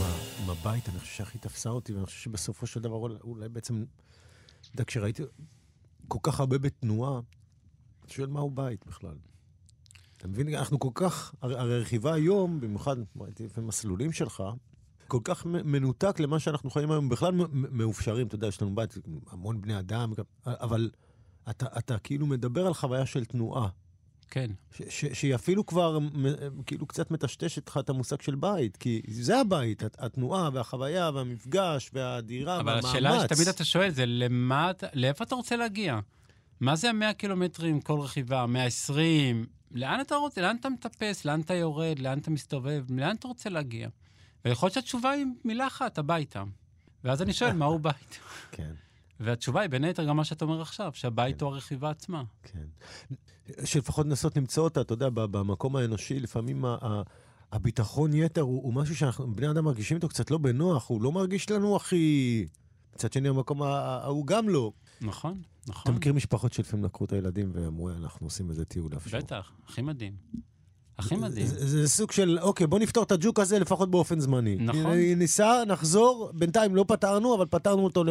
[0.48, 3.84] הבית, אני חושב שהכי תפסה אותי, ואני חושב שבסופו של דבר אולי בעצם,
[4.76, 5.22] אתה יודע, כשראיתי
[6.08, 7.20] כל כך הרבה בתנועה,
[8.04, 9.14] אני שואל מהו בית בכלל.
[10.16, 10.54] אתה מבין?
[10.54, 14.42] אנחנו כל כך, הרי, הרי רכיבה היום, במיוחד, ראיתי לפעמים מסלולים שלך,
[15.08, 17.08] כל כך מנותק למה שאנחנו חיים היום.
[17.08, 18.94] בכלל מאופשרים, אתה יודע, יש לנו בית,
[19.30, 20.12] המון בני אדם,
[20.46, 20.90] אבל
[21.50, 23.68] אתה, אתה כאילו מדבר על חוויה של תנועה.
[24.30, 24.50] כן.
[24.76, 25.98] ש- ש- שהיא אפילו כבר
[26.66, 31.90] כאילו קצת מטשטשת לך את המושג של בית, כי זה הבית, הת- התנועה והחוויה והמפגש
[31.92, 32.84] והדירה אבל והמאמץ.
[32.84, 35.98] השאלה שתמיד אתה שואל זה, למה, לאיפה אתה רוצה להגיע?
[36.60, 38.46] מה זה המאה קילומטרים כל רכיבה?
[38.46, 39.46] 120?
[39.70, 40.40] לאן אתה רוצה?
[40.40, 41.24] לאן אתה מטפס?
[41.24, 41.98] לאן אתה יורד?
[41.98, 42.84] לאן אתה מסתובב?
[42.90, 43.88] לאן אתה רוצה להגיע?
[44.44, 46.42] ויכול להיות שהתשובה היא מילה אחת, הביתה.
[47.04, 48.18] ואז אני שואל, מהו בית?
[48.52, 48.72] כן,
[49.20, 52.22] והתשובה היא בין היתר גם מה שאתה אומר עכשיו, שהבית הוא הרכיבה עצמה.
[52.42, 52.64] כן.
[53.64, 57.02] שלפחות לנסות למצוא אותה, אתה יודע, במקום האנושי, לפעמים ה-
[57.52, 61.12] הביטחון יתר הוא, הוא משהו שאנחנו, בני אדם מרגישים איתו קצת לא בנוח, הוא לא
[61.12, 62.46] מרגיש לנו הכי...
[62.94, 64.72] מצד שני, המקום ההוא גם לא.
[65.00, 65.94] נכון, אתה נכון.
[65.94, 69.18] מכיר משפחות שלפעמים לקחו את הילדים ואמרו, אנחנו עושים איזה טיול איפשהו.
[69.18, 70.12] בטח, הכי מדהים.
[70.98, 71.46] הכי מדהים.
[71.46, 74.56] זה, זה סוג של, אוקיי, בוא נפתור את הג'וק הזה לפחות באופן זמני.
[74.60, 74.86] נכון.
[74.96, 78.08] נ- ניסע, נחזור, בינתיים לא פתרנו, אבל פתרנו אותו ל,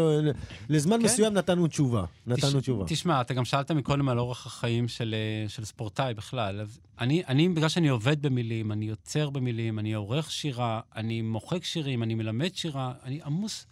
[0.69, 1.05] לזמן כן.
[1.05, 2.05] מסוים, נתנו תשובה.
[2.27, 2.85] נתנו תש- תשובה.
[2.87, 6.61] תשמע, אתה גם שאלת מקודם על אורח החיים של, אה, של ספורטאי בכלל.
[6.61, 11.63] אז אני, אני, בגלל שאני עובד במילים, אני יוצר במילים, אני עורך שירה, אני מוחק
[11.63, 13.65] שירים, אני מלמד שירה, אני עמוס,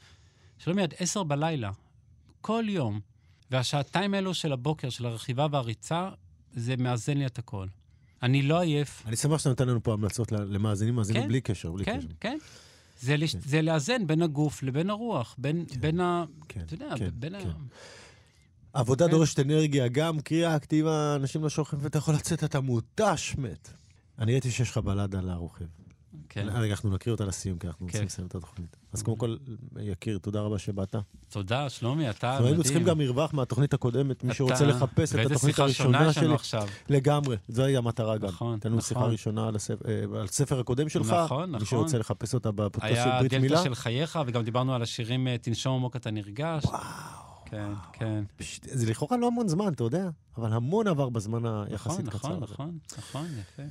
[0.57, 1.72] שלומי, עד עשר בלילה,
[2.41, 2.99] כל יום.
[3.51, 6.09] והשעתיים האלו של הבוקר, של הרכיבה והריצה,
[6.53, 7.68] זה מאזן לי את הכל.
[8.24, 9.03] אני לא עייף.
[9.05, 12.07] אני שמח שאתה נותן לנו פה המלצות למאזינים, מאזינים כן, בלי קשר, בלי כן, קשר.
[12.19, 12.38] כן.
[13.01, 13.36] זה, לש...
[13.36, 16.26] זה לאזן בין הגוף לבין הרוח, בין, בין ה...
[16.49, 17.49] כן, אתה יודע, כן, בין כן.
[17.49, 18.80] ה...
[18.80, 19.11] עבודה כן.
[19.11, 23.69] דורשת אנרגיה, גם קריאה, כתיבה, אנשים לא שוכחים ואתה יכול לצאת, אתה מותש, מת.
[24.19, 25.65] אני ראיתי שיש לך בלדה על הרוכב.
[26.34, 26.47] כן.
[26.53, 27.91] רגע, אנחנו נקריא אותה לסיום, כי אנחנו כן.
[27.91, 28.77] רוצים לסיים את התוכנית.
[28.93, 29.36] אז קודם כל,
[29.79, 30.95] יקיר, תודה רבה שבאת.
[31.29, 32.63] תודה, שלומי, אתה אנחנו היינו מדהים.
[32.63, 36.59] צריכים גם מרווח מהתוכנית הקודמת, מי שרוצה לחפש את התוכנית שיחה ראשונה הראשונה לנו שלי.
[36.89, 38.27] לגמרי, זו הייתה המטרה גם.
[38.27, 39.11] נכון, הייתה לנו שיחה נכון.
[39.11, 41.11] ראשונה על הספר- אה, הקודם שלך.
[41.11, 41.67] נכון, מי נכון.
[41.67, 43.47] שרוצה לחפש אותה בפודקאסט של היה ברית מילה.
[43.55, 46.63] דלתא של חייך, וגם דיברנו על השירים אה, תנשום עמוק אתה נרגש.
[46.65, 47.22] וואו.
[47.54, 48.24] כן, כן.
[48.62, 52.39] זה לכאורה לא המון זמן, אתה יודע, אבל המון עבר בזמן נכון, היחסית קצר.
[52.39, 52.39] נכון.
[52.39, 53.64] נכון, נכון, יפה.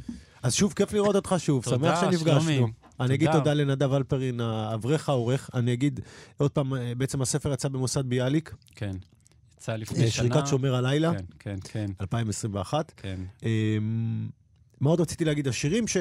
[0.42, 2.68] אז שוב, כיף לראות אותך שוב, שמח שנפגשנו.
[3.00, 3.54] אני אגיד תודה.
[3.54, 5.50] לנדב אלפרין, האברך העורך.
[5.54, 6.00] אני אגיד,
[6.36, 8.96] עוד פעם, אה, בעצם הספר יצא במוסד ביאליק, כן.
[9.56, 10.28] יצא לפני אה, שנה.
[10.28, 12.92] שריקת שומר הלילה, כן, כן, כן, 2021.
[12.96, 13.20] כן.
[13.42, 14.28] אמ,
[14.80, 15.48] מה עוד רציתי להגיד?
[15.48, 15.96] השירים ש...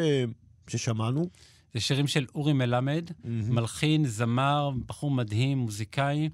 [0.67, 1.29] ששמענו,
[1.73, 6.29] זה שירים של אורי מלמד, מלחין, זמר, בחור מדהים, מוזיקאי,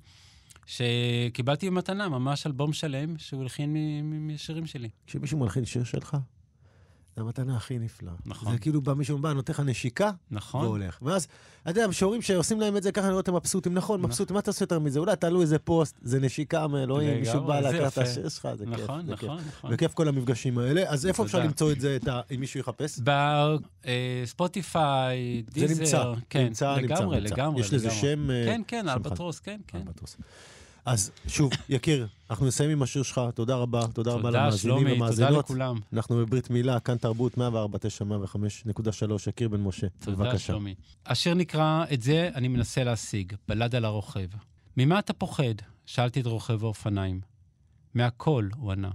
[0.68, 4.89] שקיבלתי במתנה, ממש אלבום שלם, שהוא הלחין מ- מ- מהשירים שלי.
[5.07, 6.18] כשמישהו מלחין שיר שלך,
[7.18, 8.13] זה המתנה הכי נפלאה.
[8.26, 8.51] נכון.
[8.53, 10.65] זה כאילו בא מישהו בא, נותן לך נשיקה, נכון?
[10.65, 10.99] והולך.
[11.01, 11.28] ואז,
[11.61, 13.74] אתה יודע, שהורים שעושים להם את זה ככה, אני רואה אותם מבסוטים.
[13.74, 14.99] נכון, מבסוטים, מה אתה עושה יותר מזה?
[14.99, 18.01] אולי תעלו איזה פוסט, זה נשיקה מאלוהים, מישהו בא זה יפה.
[18.01, 18.84] השיר שלך, זה כיף.
[18.84, 19.13] נכון, זה.
[19.13, 19.74] נכון, נכון.
[19.74, 20.84] וכיף כל המפגשים האלה.
[20.88, 21.39] אז איפה אפשר.
[21.39, 21.97] למצוא את זה,
[22.36, 22.99] אם מישהו יחפש?
[24.24, 25.74] בספוטיפיי, זה דיזר.
[25.80, 27.20] נמצא, כן, נמצא, נמצא, לגמרי.
[27.20, 27.61] לגמרי.
[27.61, 27.91] יש לזה.
[27.91, 29.82] שם, אה, כן, כן, שם אלבטרוס, כן, כן.
[30.88, 35.03] אז שוב, יקיר, אנחנו נסיים עם השיר שלך, תודה רבה, תודה רבה למאזינים שלומי, תודה
[35.03, 35.45] ומאזינות.
[35.45, 35.79] לכולם.
[35.93, 37.41] אנחנו בברית מילה, כאן תרבות 104.9,
[38.01, 40.38] 105.3, יקיר בן משה, תודה, בבקשה.
[40.38, 40.75] שלומי.
[41.05, 44.27] השיר נקרא, את זה אני מנסה להשיג, בלד על הרוכב.
[44.77, 45.53] ממה אתה פוחד?
[45.85, 47.21] שאלתי את רוכב האופניים.
[47.93, 48.91] מהכל, הוא ענה.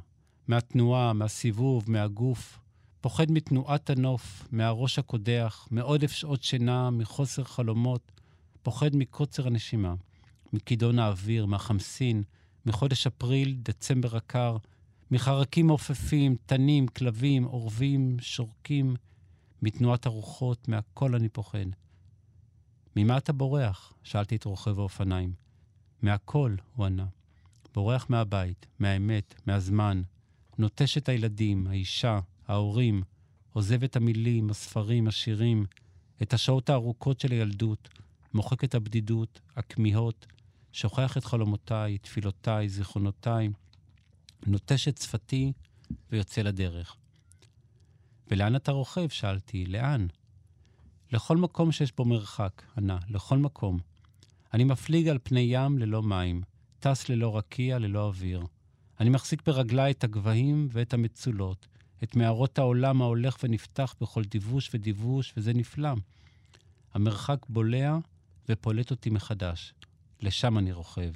[0.49, 2.59] מהתנועה, מהסיבוב, מהגוף.
[3.01, 8.12] פוחד מתנועת הנוף, מהראש הקודח, מעודף שעות שינה, מחוסר חלומות.
[8.62, 9.95] פוחד מקוצר הנשימה,
[10.53, 12.23] מכידון האוויר, מהחמסין,
[12.67, 14.57] מחודש אפריל, דצמבר הקר,
[15.11, 18.97] מחרקים מעופפים, תנים, כלבים, עורבים, שורקים,
[19.63, 21.67] מתנועת הרוחות, מהכל אני פוחד.
[22.97, 23.93] ממה אתה בורח?
[24.03, 25.33] שאלתי את רוכב האופניים.
[26.03, 27.07] מהכל, הוא ענה.
[27.75, 30.03] בורח מהבית, מהאמת, מהזמן.
[30.59, 33.03] נוטש את הילדים, האישה, ההורים.
[33.53, 35.67] עוזב את המילים, הספרים, השירים,
[36.23, 37.89] את השעות הארוכות של הילדות.
[38.35, 40.27] מוחק את הבדידות, הכמיהות.
[40.73, 43.49] שוכח את חלומותיי, תפילותיי, זיכרונותיי.
[44.47, 45.53] נוטש את שפתי
[46.12, 46.97] ויוצא לדרך.
[48.31, 49.09] ולאן אתה רוכב?
[49.09, 49.66] שאלתי.
[49.66, 50.07] לאן?
[51.12, 53.79] לכל מקום שיש בו מרחק, ענה, לכל מקום.
[54.55, 56.43] אני מפליג על פני ים ללא מים,
[56.81, 58.43] טס ללא רקיע, ללא אוויר.
[59.01, 61.66] אני מחזיק ברגליי את הגבהים ואת המצולות,
[62.03, 65.91] את מערות העולם ההולך ונפתח בכל דיווש ודיווש, וזה נפלא.
[66.95, 67.99] המרחק בולע
[68.49, 69.75] ופולט אותי מחדש.
[70.23, 71.12] לשם אני רוכב.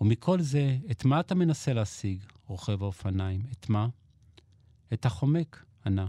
[0.00, 3.42] ומכל זה, את מה אתה מנסה להשיג, רוכב האופניים?
[3.52, 3.88] את מה?
[4.92, 6.06] את החומק, ענה.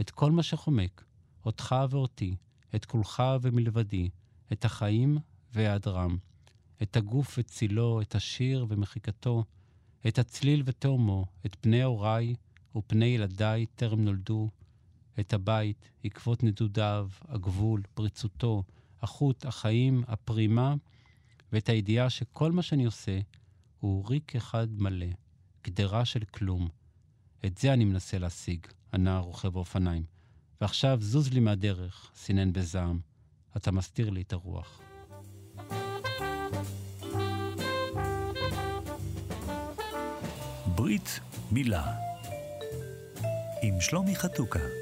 [0.00, 1.04] את כל מה שחומק.
[1.44, 2.36] אותך ואותי,
[2.74, 4.10] את כולך ומלבדי,
[4.52, 5.18] את החיים
[5.52, 6.16] והיעדרם,
[6.82, 9.44] את הגוף וצילו, את השיר ומחיקתו,
[10.08, 12.34] את הצליל ותאומו, את פני הוריי
[12.76, 14.50] ופני ילדיי טרם נולדו,
[15.20, 18.62] את הבית, עקבות נדודיו, הגבול, פריצותו,
[19.02, 20.74] החוט, החיים, הפרימה,
[21.52, 23.18] ואת הידיעה שכל מה שאני עושה
[23.80, 25.06] הוא ריק אחד מלא,
[25.64, 26.68] גדרה של כלום.
[27.46, 30.04] את זה אני מנסה להשיג, הנער רוכב האופניים.
[30.60, 33.00] ועכשיו זוז לי מהדרך, סינן בזעם.
[33.56, 34.80] אתה מסתיר לי את הרוח.
[40.76, 41.20] ברית
[41.52, 41.96] מילה
[43.62, 44.81] עם שלומי חתוקה